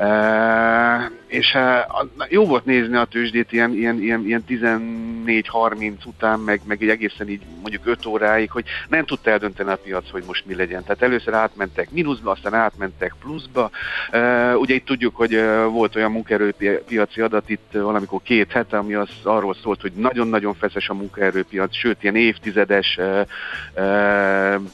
Uh, 0.00 1.10
és 1.26 1.54
uh, 1.54 2.28
jó 2.28 2.46
volt 2.46 2.64
nézni 2.64 2.96
a 2.96 3.04
tőzsdét 3.04 3.52
ilyen, 3.52 3.72
ilyen, 3.72 4.02
ilyen, 4.02 4.24
ilyen 4.26 4.44
14-30 4.48 6.06
után, 6.06 6.38
meg, 6.38 6.60
meg 6.64 6.82
egy 6.82 6.88
egészen 6.88 7.28
így 7.28 7.42
mondjuk 7.60 7.86
5 7.86 8.06
óráig, 8.06 8.50
hogy 8.50 8.64
nem 8.88 9.04
tudta 9.04 9.30
eldönteni 9.30 9.70
a 9.70 9.76
piac, 9.76 10.10
hogy 10.10 10.22
most 10.26 10.46
mi 10.46 10.54
legyen. 10.54 10.82
Tehát 10.82 11.02
először 11.02 11.34
átmentek 11.34 11.90
mínuszba, 11.90 12.30
aztán 12.30 12.54
átmentek 12.54 13.14
pluszba. 13.20 13.70
Ugye 14.54 14.74
itt 14.74 14.84
tudjuk, 14.84 15.16
hogy 15.16 15.42
volt 15.70 15.96
olyan 15.96 16.12
munkaerőpiaci 16.12 17.20
adat 17.20 17.48
itt 17.48 17.68
valamikor 17.72 18.22
két 18.22 18.52
hete, 18.52 18.78
ami 18.78 18.94
az 18.94 19.08
arról 19.22 19.56
szólt, 19.62 19.80
hogy 19.80 19.92
nagyon-nagyon 19.92 20.54
feszes 20.54 20.88
a 20.88 20.94
munkaerőpiac, 20.94 21.76
sőt, 21.76 22.02
ilyen 22.02 22.16
évtizedes 22.16 22.98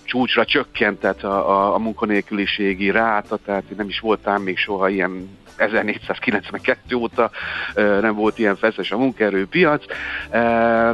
csúcsra 0.05 0.45
csökkentett 0.45 1.23
a, 1.23 1.51
a, 1.51 1.75
a 1.75 1.79
munkanélküliségi 1.79 2.91
ráta, 2.91 3.39
tehát 3.45 3.65
nem 3.77 3.89
is 3.89 4.01
voltál 4.01 4.39
még 4.39 4.59
soha 4.59 4.89
ilyen 4.89 5.16
um, 5.17 5.46
1492 5.57 6.95
óta 6.95 7.31
nem 7.75 8.15
volt 8.15 8.39
ilyen 8.39 8.57
feszes 8.57 8.91
a 8.93 8.99
munkaerőpiac, 8.99 9.85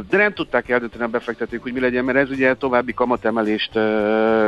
de 0.09 0.17
nem 0.17 0.33
tudták 0.33 0.69
eldönteni 0.69 1.03
a 1.03 1.07
befektetők, 1.07 1.61
hogy 1.61 1.73
mi 1.73 1.79
legyen, 1.79 2.05
mert 2.05 2.17
ez 2.17 2.29
ugye 2.29 2.53
további 2.53 2.93
kamatemelést 2.93 3.73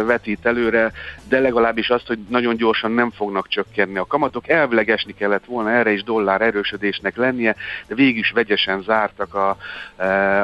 vetít 0.06 0.46
előre, 0.46 0.92
de 1.28 1.40
legalábbis 1.40 1.90
azt, 1.90 2.08
hogy 2.08 2.20
nagyon 2.30 2.56
gyorsan 2.56 2.92
nem 2.92 3.12
fognak 3.12 3.48
csökkenni 3.48 3.98
a 3.98 4.06
kamatok. 4.06 4.50
Elvileg 4.50 4.90
esni 4.90 5.14
kellett 5.14 5.46
volna 5.46 5.72
erre 5.72 5.92
is 5.92 6.04
dollár 6.04 6.42
erősödésnek 6.42 7.16
lennie, 7.16 7.56
de 7.88 7.96
végig 7.96 8.18
is 8.18 8.32
vegyesen 8.32 8.82
zártak 8.82 9.36
a, 9.36 9.58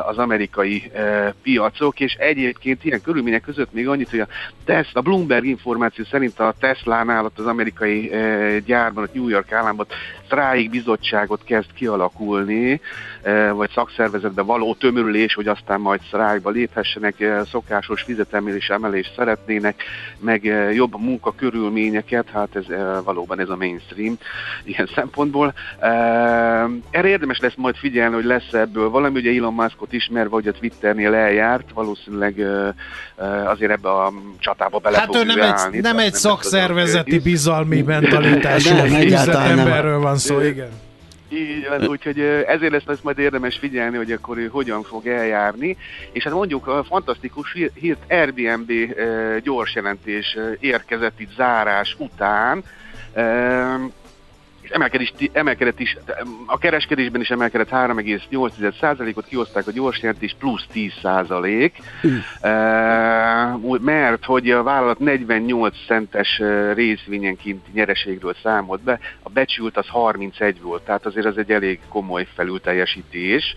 az 0.08 0.18
amerikai 0.18 0.92
piacok, 1.42 2.00
és 2.00 2.14
egyébként 2.14 2.86
ilyen 2.86 3.02
körülmények 3.02 3.42
között 3.42 3.74
még 3.74 3.88
annyit, 3.88 4.10
hogy 4.10 4.20
a 4.20 4.28
Tesla, 4.66 5.00
a 5.00 5.02
Bloomberg 5.02 5.46
információ 5.46 6.06
szerint 6.06 6.40
a 6.40 6.54
Tesla-nál 6.60 7.26
ott 7.26 7.40
az 7.40 7.46
amerikai 7.46 8.12
gyárban, 8.66 9.04
a 9.04 9.10
New 9.14 9.28
York 9.28 9.52
államban 9.62 9.88
sztrájk 10.32 10.70
bizottságot 10.70 11.44
kezd 11.44 11.74
kialakulni, 11.74 12.82
eh, 13.22 13.52
vagy 13.52 13.70
szakszervezetbe 13.74 14.42
való 14.42 14.74
tömörülés, 14.74 15.34
hogy 15.34 15.48
aztán 15.48 15.80
majd 15.82 16.02
sztrájkba 16.08 16.50
léphessenek, 16.50 17.20
eh, 17.20 17.42
szokásos 17.52 18.02
fizetemelés 18.02 18.70
emelést 18.70 19.14
szeretnének, 19.16 19.84
meg 20.20 20.48
eh, 20.48 20.76
jobb 20.76 21.00
munkakörülményeket, 21.00 22.30
hát 22.30 22.56
ez 22.56 22.66
valóban 23.04 23.40
ez 23.40 23.50
a 23.50 23.56
mainstream 23.56 24.18
ilyen 24.64 24.90
szempontból. 24.96 25.54
Erre 26.92 27.08
érdemes 27.08 27.40
lesz 27.40 27.56
majd 27.56 27.76
figyelni, 27.76 28.16
hogy 28.16 28.24
lesz 28.24 28.54
ebből 28.54 28.90
valami, 28.90 29.20
ugye 29.20 29.32
Elon 29.38 29.54
Muskot 29.54 29.94
ismerve, 29.94 30.30
hogy 30.30 30.48
a 30.48 30.52
Twitternél 30.52 31.14
eljárt, 31.14 31.72
valószínűleg 31.74 32.46
azért 33.46 33.72
ebbe 33.72 33.90
a 33.90 34.12
csatába 34.40 34.78
bele 34.78 34.98
hát 34.98 35.06
fog 35.06 35.16
ő 35.16 35.24
nem 35.24 35.42
állni, 35.42 35.78
egy, 35.78 35.84
nem 35.84 35.98
egy 35.98 36.14
szakszervezeti 36.14 37.20
bizalmi 37.20 37.82
mentalitású 37.96 38.76
üzletemberről 39.02 40.00
van 40.00 40.18
szó, 40.22 40.40
igen. 40.40 40.70
Így 41.30 41.68
van, 41.68 41.88
úgyhogy 41.88 42.20
ezért 42.48 42.72
lesz, 42.72 42.84
lesz 42.86 43.02
majd 43.02 43.18
érdemes 43.20 43.58
figyelni, 43.58 43.98
hogy 43.98 44.12
akkor 44.12 44.38
ő 44.38 44.48
hogyan 44.48 44.84
fog 44.84 45.08
eljárni. 45.08 45.78
És 46.12 46.24
hát 46.24 46.34
mondjuk 46.34 46.68
a 46.68 46.84
fantasztikus 46.84 47.58
hírt 47.74 48.12
Airbnb 48.12 48.72
gyors 49.44 49.76
jelentés 49.76 50.38
érkezett 50.60 51.20
itt 51.20 51.32
zárás 51.36 51.96
után 52.00 52.64
emelkedés, 54.72 55.14
emelkedett 55.34 55.80
is, 55.80 55.98
a 56.46 56.58
kereskedésben 56.58 57.22
is 57.22 57.30
emelkedett 57.30 57.70
3,8%-ot, 57.70 59.26
kihozták 59.26 59.68
a 59.68 59.72
gyors 59.72 60.02
jelentés 60.02 60.36
plusz 60.40 60.66
10%, 60.74 61.72
mm. 62.08 62.18
uh, 62.44 63.80
mert 63.80 64.26
hogy 64.26 64.50
a 64.50 64.64
vállalat 64.64 65.00
48 65.00 65.76
centes 65.88 66.42
részvényenként 66.74 67.74
nyereségről 67.74 68.36
számolt 68.44 68.82
be, 68.82 69.00
a 69.24 69.30
becsült 69.30 69.78
az 69.78 69.88
31 69.88 70.62
volt, 70.62 70.82
tehát 70.82 71.06
azért 71.06 71.26
az 71.26 71.38
egy 71.38 71.52
elég 71.52 71.80
komoly 71.90 72.28
felülteljesítés. 72.36 73.56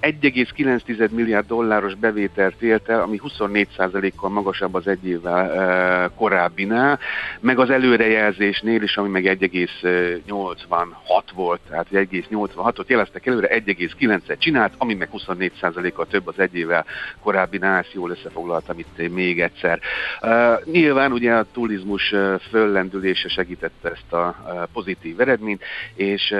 1,9 0.00 1.10
milliárd 1.10 1.46
dolláros 1.46 1.94
bevételt 1.94 2.62
élt 2.62 2.88
el, 2.88 3.00
ami 3.00 3.20
24%-kal 3.24 4.30
magasabb 4.30 4.74
az 4.74 4.86
egy 4.86 5.06
évvel 5.06 5.46
uh, 5.46 6.16
korábbinál, 6.16 6.98
meg 7.40 7.58
az 7.58 7.70
előrejelzésnél 7.70 8.82
is, 8.82 8.96
ami 8.96 9.08
meg 9.08 9.38
1,8 9.40 10.51
1,86 10.58 11.22
volt, 11.34 11.60
tehát 11.68 11.86
1,86-ot 11.90 12.86
jeleztek 12.86 13.26
előre, 13.26 13.62
1,9-et 13.66 14.38
csinált, 14.38 14.72
ami 14.78 14.94
meg 14.94 15.08
24%-kal 15.12 16.06
több 16.06 16.26
az 16.26 16.38
egy 16.38 16.54
évvel 16.54 16.84
korábbi 17.20 17.58
nász, 17.58 17.92
jól 17.92 18.10
összefoglaltam 18.10 18.78
itt 18.78 19.12
még 19.12 19.40
egyszer. 19.40 19.80
Uh, 20.22 20.64
nyilván 20.64 21.12
ugye 21.12 21.32
a 21.32 21.46
turizmus 21.52 22.14
föllendülése 22.50 23.28
segítette 23.28 23.90
ezt 23.90 24.12
a 24.12 24.36
pozitív 24.72 25.20
eredményt, 25.20 25.62
és 25.94 26.30
uh, 26.30 26.38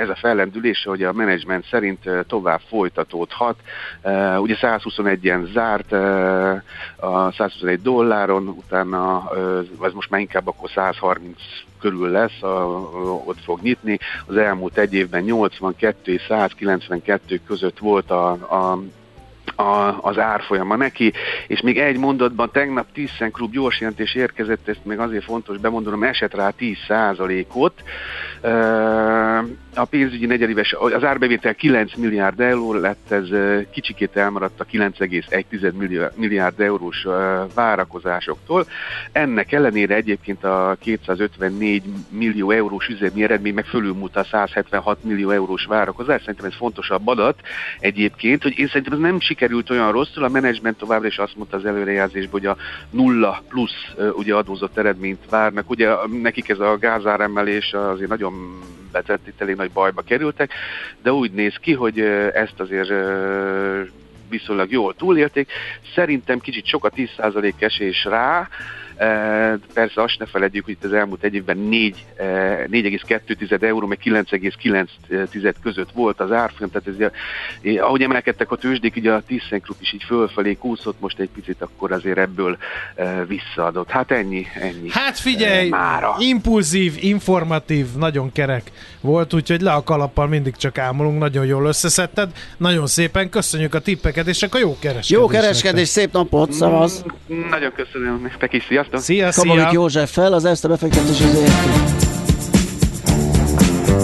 ez 0.00 0.08
a 0.08 0.16
fellendülés, 0.16 0.84
hogy 0.84 1.02
a 1.02 1.12
menedzsment 1.12 1.66
szerint 1.66 2.08
tovább 2.26 2.60
folytatódhat. 2.68 3.56
Uh, 4.02 4.40
ugye 4.40 4.56
121-en 4.60 5.52
zárt 5.52 5.92
a 6.96 7.32
121 7.32 7.82
dolláron, 7.82 8.48
utána 8.48 9.30
ez 9.82 9.92
most 9.92 10.10
már 10.10 10.20
inkább 10.20 10.48
akkor 10.48 10.70
130 10.70 11.40
körül 11.82 12.10
lesz, 12.10 12.42
a, 12.42 12.88
ott 13.24 13.40
fog 13.44 13.60
nyitni. 13.62 13.98
Az 14.26 14.36
elmúlt 14.36 14.78
egy 14.78 14.94
évben 14.94 15.22
82 15.22 16.12
és 16.12 16.22
192 16.28 17.40
között 17.46 17.78
volt 17.78 18.10
a, 18.10 18.30
a 18.30 18.82
a, 19.62 19.98
az 20.00 20.18
árfolyama 20.18 20.76
neki, 20.76 21.12
és 21.46 21.60
még 21.60 21.78
egy 21.78 21.98
mondatban 21.98 22.50
tegnap 22.52 22.86
10 22.92 23.10
Klub 23.32 23.52
gyors 23.52 23.80
jelentés 23.80 24.14
érkezett, 24.14 24.68
ezt 24.68 24.84
még 24.84 24.98
azért 24.98 25.24
fontos 25.24 25.58
bemondom, 25.58 26.02
esett 26.02 26.34
rá 26.34 26.50
10 26.50 26.76
ot 27.52 27.82
a 29.74 29.84
pénzügyi 29.84 30.26
negyedéves, 30.26 30.72
az 30.72 31.04
árbevétel 31.04 31.54
9 31.54 31.94
milliárd 31.96 32.40
euró 32.40 32.74
lett, 32.74 33.10
ez 33.10 33.28
kicsikét 33.70 34.16
elmaradt 34.16 34.60
a 34.60 34.64
9,1 34.64 36.14
milliárd 36.14 36.60
eurós 36.60 37.06
várakozásoktól. 37.54 38.66
Ennek 39.12 39.52
ellenére 39.52 39.94
egyébként 39.94 40.44
a 40.44 40.76
254 40.80 41.82
millió 42.08 42.50
eurós 42.50 42.86
üzemi 42.86 43.22
eredmény 43.22 43.54
meg 43.54 43.64
fölülmúlt 43.64 44.16
a 44.16 44.24
176 44.24 45.04
millió 45.04 45.30
eurós 45.30 45.64
várakozás. 45.64 46.20
Szerintem 46.20 46.46
ez 46.46 46.56
fontosabb 46.56 47.06
adat 47.06 47.40
egyébként, 47.78 48.42
hogy 48.42 48.58
én 48.58 48.66
szerintem 48.66 48.92
ez 48.92 48.98
nem 48.98 49.20
sikerült 49.20 49.51
olyan 49.70 49.92
rosszul, 49.92 50.24
a 50.24 50.28
menedzsment 50.28 50.78
továbbra 50.78 51.06
is 51.06 51.18
azt 51.18 51.36
mondta 51.36 51.56
az 51.56 51.64
előrejelzésben, 51.64 52.30
hogy 52.30 52.46
a 52.46 52.56
nulla 52.90 53.42
plusz 53.48 54.10
ugye 54.12 54.34
adózott 54.34 54.78
eredményt 54.78 55.28
várnak. 55.30 55.70
Ugye 55.70 55.88
nekik 56.22 56.48
ez 56.48 56.58
a 56.60 56.78
gázáremelés 56.78 57.72
azért 57.72 58.08
nagyon 58.08 58.60
betett, 58.92 59.26
itt 59.26 59.40
elég 59.40 59.56
nagy 59.56 59.70
bajba 59.70 60.02
kerültek, 60.02 60.52
de 61.02 61.12
úgy 61.12 61.30
néz 61.30 61.54
ki, 61.60 61.72
hogy 61.72 62.00
ezt 62.34 62.60
azért 62.60 62.92
viszonylag 64.28 64.70
jól 64.70 64.94
túlélték. 64.94 65.50
Szerintem 65.94 66.38
kicsit 66.38 66.66
sok 66.66 66.84
a 66.84 66.90
10% 66.90 67.52
esés 67.58 68.04
rá, 68.04 68.48
Persze 69.74 70.02
azt 70.02 70.18
ne 70.18 70.26
feledjük, 70.26 70.64
hogy 70.64 70.74
itt 70.74 70.84
az 70.84 70.92
elmúlt 70.92 71.24
egy 71.24 71.34
évben 71.34 71.68
4,2 71.70 73.62
euró, 73.62 73.86
meg 73.86 73.98
9,9 74.04 75.54
között 75.62 75.90
volt 75.92 76.20
az 76.20 76.32
árfolyam, 76.32 76.70
tehát 76.70 76.88
ez, 76.88 77.10
ahogy 77.78 78.02
emelkedtek 78.02 78.50
a 78.50 78.56
tőzsdék, 78.56 78.96
ugye 78.96 79.12
a 79.12 79.22
ThyssenKrupp 79.26 79.80
is 79.80 79.92
így 79.92 80.04
fölfelé 80.04 80.54
kúszott, 80.54 81.00
most 81.00 81.18
egy 81.18 81.30
picit 81.34 81.62
akkor 81.62 81.92
azért 81.92 82.18
ebből 82.18 82.58
visszaadott. 83.26 83.90
Hát 83.90 84.10
ennyi, 84.10 84.46
ennyi. 84.54 84.88
Hát 84.90 85.18
figyelj, 85.18 85.68
mára. 85.68 86.14
impulzív, 86.18 86.94
informatív, 87.00 87.86
nagyon 87.96 88.32
kerek 88.32 88.70
volt, 89.00 89.34
úgyhogy 89.34 89.60
le 89.60 89.72
a 89.72 89.82
kalappal 89.82 90.26
mindig 90.26 90.56
csak 90.56 90.78
ámulunk, 90.78 91.18
nagyon 91.18 91.46
jól 91.46 91.66
összeszedted. 91.66 92.30
Nagyon 92.56 92.86
szépen 92.86 93.28
köszönjük 93.28 93.74
a 93.74 93.78
tippeket, 93.78 94.26
és 94.26 94.42
akkor 94.42 94.60
jó 94.60 94.76
kereskedés. 94.78 95.10
Jó 95.10 95.26
kereskedés, 95.26 95.88
szép 95.88 96.12
napot, 96.12 96.52
szavaz! 96.52 97.04
Nagyon 97.50 97.72
köszönöm 97.72 98.20
nektek 98.22 98.52
is, 98.52 98.68
sziasztok! 98.82 99.00
Szia, 99.00 99.32
szia! 99.32 99.42
Kabalik 99.42 99.72
József 99.72 100.12
fel, 100.12 100.32
az 100.32 100.44
ezt 100.44 100.64
a 100.64 100.68
befektetési 100.68 101.24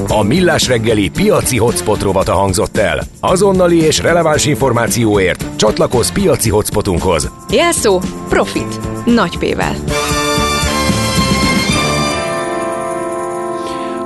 A 0.09 0.23
Millás 0.23 0.67
reggeli 0.69 1.09
piaci 1.09 1.59
hotspot 1.59 2.03
rovata 2.03 2.33
hangzott 2.33 2.77
el. 2.77 3.03
Azonnali 3.21 3.83
és 3.83 3.99
releváns 3.99 4.47
információért 4.47 5.45
csatlakozz 5.57 6.11
piaci 6.11 6.51
hotspotunkhoz. 6.51 7.31
Jelszó 7.51 8.01
Profit. 8.29 8.81
Nagy 9.05 9.39
P-vel. 9.39 9.75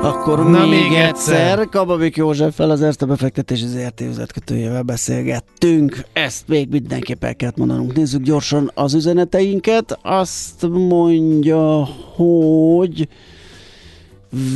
Akkor 0.02 0.50
Na 0.50 0.66
még, 0.66 0.88
még 0.88 0.98
egyszer, 0.98 1.68
Kababik 1.68 2.16
Józseffel, 2.16 2.70
az 2.70 2.82
Erste 2.82 3.06
befektetési 3.06 3.66
ZRT 3.66 4.00
üzletkötőjével 4.00 4.82
beszélgettünk. 4.82 6.04
Ezt 6.12 6.48
még 6.48 6.68
mindenképp 6.68 7.24
el 7.24 7.36
kellett 7.36 7.56
mondanunk. 7.56 7.94
Nézzük 7.94 8.22
gyorsan 8.22 8.70
az 8.74 8.94
üzeneteinket. 8.94 9.98
Azt 10.02 10.66
mondja, 10.68 11.84
hogy 12.14 13.08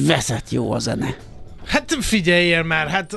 veszett 0.07 0.51
jó 0.51 0.73
a 0.73 0.79
zene. 0.79 1.17
Hát 1.65 1.97
figyeljél 2.01 2.63
már, 2.63 2.89
hát 2.89 3.17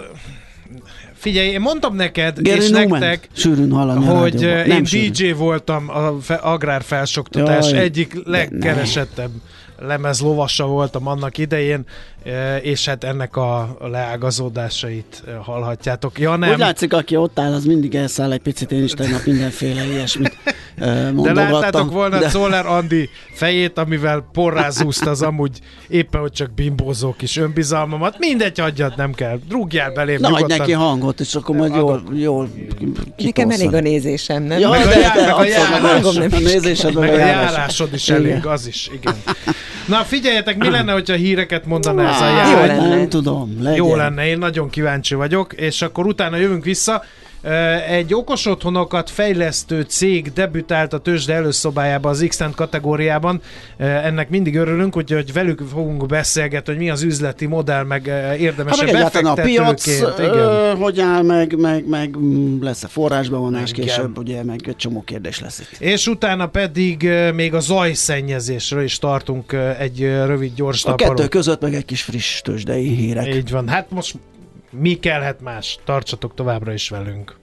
Figyelj, 1.13 1.47
én 1.47 1.61
mondtam 1.61 1.95
neked, 1.95 2.39
Gary 2.41 2.57
és 2.57 2.69
Newman. 2.69 2.99
nektek, 2.99 3.29
sűrűn 3.33 3.71
hogy 3.71 4.41
én 4.41 4.85
sűrűn. 4.85 5.11
DJ 5.11 5.31
voltam 5.31 5.89
a 5.89 6.17
agrárfelsoktatás 6.41 7.71
egyik 7.71 8.21
legkeresettebb 8.23 9.31
lemez 9.79 10.21
lovassa 10.21 10.65
voltam 10.65 11.07
annak 11.07 11.37
idején, 11.37 11.85
e, 12.23 12.57
és 12.57 12.85
hát 12.85 13.03
ennek 13.03 13.35
a 13.35 13.77
leágazódásait 13.81 15.23
e, 15.27 15.31
hallhatjátok. 15.31 16.19
Ja, 16.19 16.35
nem. 16.35 16.51
Úgy 16.51 16.57
látszik, 16.57 16.93
aki 16.93 17.15
ott 17.15 17.39
áll, 17.39 17.53
az 17.53 17.65
mindig 17.65 17.95
elszáll 17.95 18.31
egy 18.31 18.41
picit, 18.41 18.71
én 18.71 18.83
is 18.83 18.91
tegnap 18.91 19.25
mindenféle 19.25 19.85
ilyesmit 19.85 20.37
De 20.75 21.33
láttátok 21.33 21.91
volna 21.91 22.19
de... 22.19 22.29
Zoller 22.29 22.65
Andi 22.65 23.09
fejét, 23.33 23.77
amivel 23.77 24.29
porrázúzta 24.33 25.09
az 25.09 25.21
amúgy 25.21 25.59
éppen, 25.87 26.21
hogy 26.21 26.31
csak 26.31 26.53
bimbózó 26.53 27.13
kis 27.17 27.37
önbizalmamat. 27.37 28.15
Mindegy, 28.19 28.59
hagyjad, 28.59 28.93
nem 28.97 29.13
kell. 29.13 29.39
Rúgjál 29.49 29.91
belém 29.91 30.17
Na, 30.19 30.29
nyugodtan. 30.29 30.57
neki 30.57 30.71
hangot, 30.71 31.19
és 31.19 31.35
akkor 31.35 31.55
majd 31.55 31.75
jól, 31.75 32.03
jól 32.13 32.49
Nekem 33.17 33.49
elég 33.49 33.73
a 33.73 33.79
nézésem, 33.79 34.43
nem? 34.43 34.59
Ja, 34.59 34.69
meg, 34.69 34.87
de, 34.87 34.89
a, 34.89 34.95
jár, 34.95 35.15
de, 35.15 35.21
meg 35.21 35.33
a 35.33 35.45
járás, 35.45 36.17
a 36.33 36.39
nézésed, 36.39 36.93
meg 36.93 37.09
a 37.09 37.17
járásod 37.17 37.93
is 37.93 38.09
elég, 38.09 38.45
az 38.45 38.67
is, 38.67 38.89
igen. 38.93 39.15
Na 39.87 39.97
figyeljetek, 39.97 40.57
mi 40.57 40.69
lenne, 40.69 40.91
hogyha 40.91 41.15
híreket 41.15 41.65
mondaná 41.65 42.09
ez 42.09 42.21
a 42.21 42.25
jár? 42.25 42.51
Jó 42.51 42.65
lenne. 42.65 42.95
Nem 42.95 43.09
tudom. 43.09 43.57
Legyen. 43.59 43.75
Jó 43.75 43.95
lenne, 43.95 44.27
én 44.27 44.37
nagyon 44.37 44.69
kíváncsi 44.69 45.15
vagyok, 45.15 45.53
és 45.53 45.81
akkor 45.81 46.05
utána 46.05 46.37
jövünk 46.37 46.63
vissza. 46.63 47.03
Egy 47.89 48.13
okos 48.13 48.45
otthonokat 48.45 49.09
fejlesztő 49.09 49.81
cég 49.81 50.33
debütált 50.33 50.93
a 50.93 50.97
tőzsde 50.97 51.33
előszobájába 51.33 52.09
az 52.09 52.25
x 52.27 52.39
kategóriában. 52.55 53.41
Ennek 53.77 54.29
mindig 54.29 54.55
örülünk, 54.55 54.97
úgyhogy 54.97 55.33
velük 55.33 55.61
fogunk 55.71 56.05
beszélgetni, 56.05 56.73
hogy 56.73 56.81
mi 56.81 56.89
az 56.89 57.01
üzleti 57.01 57.45
modell, 57.45 57.83
meg 57.83 58.07
érdemesebb 58.39 58.89
hát 58.89 59.13
meg 59.13 59.25
a 59.25 59.33
piac, 59.33 59.87
igen. 60.19 60.75
hogy 60.75 60.99
áll, 60.99 61.23
meg, 61.23 61.57
meg, 61.57 61.87
meg 61.87 62.15
lesz-e 62.61 62.87
forrásbevonás 62.87 63.71
később, 63.71 64.17
ugye, 64.17 64.43
meg 64.43 64.59
egy 64.67 64.75
csomó 64.75 65.01
kérdés 65.01 65.39
lesz 65.39 65.59
itt. 65.59 65.79
És 65.79 66.07
utána 66.07 66.47
pedig 66.47 67.09
még 67.35 67.53
a 67.53 67.59
zajszennyezésről 67.59 68.83
is 68.83 68.97
tartunk 68.97 69.53
egy 69.79 70.01
rövid, 70.01 70.53
gyors 70.55 70.85
A 70.85 70.95
kettő 70.95 71.27
között 71.27 71.61
meg 71.61 71.73
egy 71.73 71.85
kis 71.85 72.01
friss 72.01 72.41
tőzsdei 72.41 72.87
hírek. 72.87 73.35
Így 73.35 73.51
van. 73.51 73.67
Hát 73.67 73.91
most 73.91 74.15
mi 74.69 74.99
kellhet 74.99 75.41
más? 75.41 75.79
Tartsatok 75.83 76.33
továbbra 76.33 76.73
is 76.73 76.89
velünk. 76.89 77.38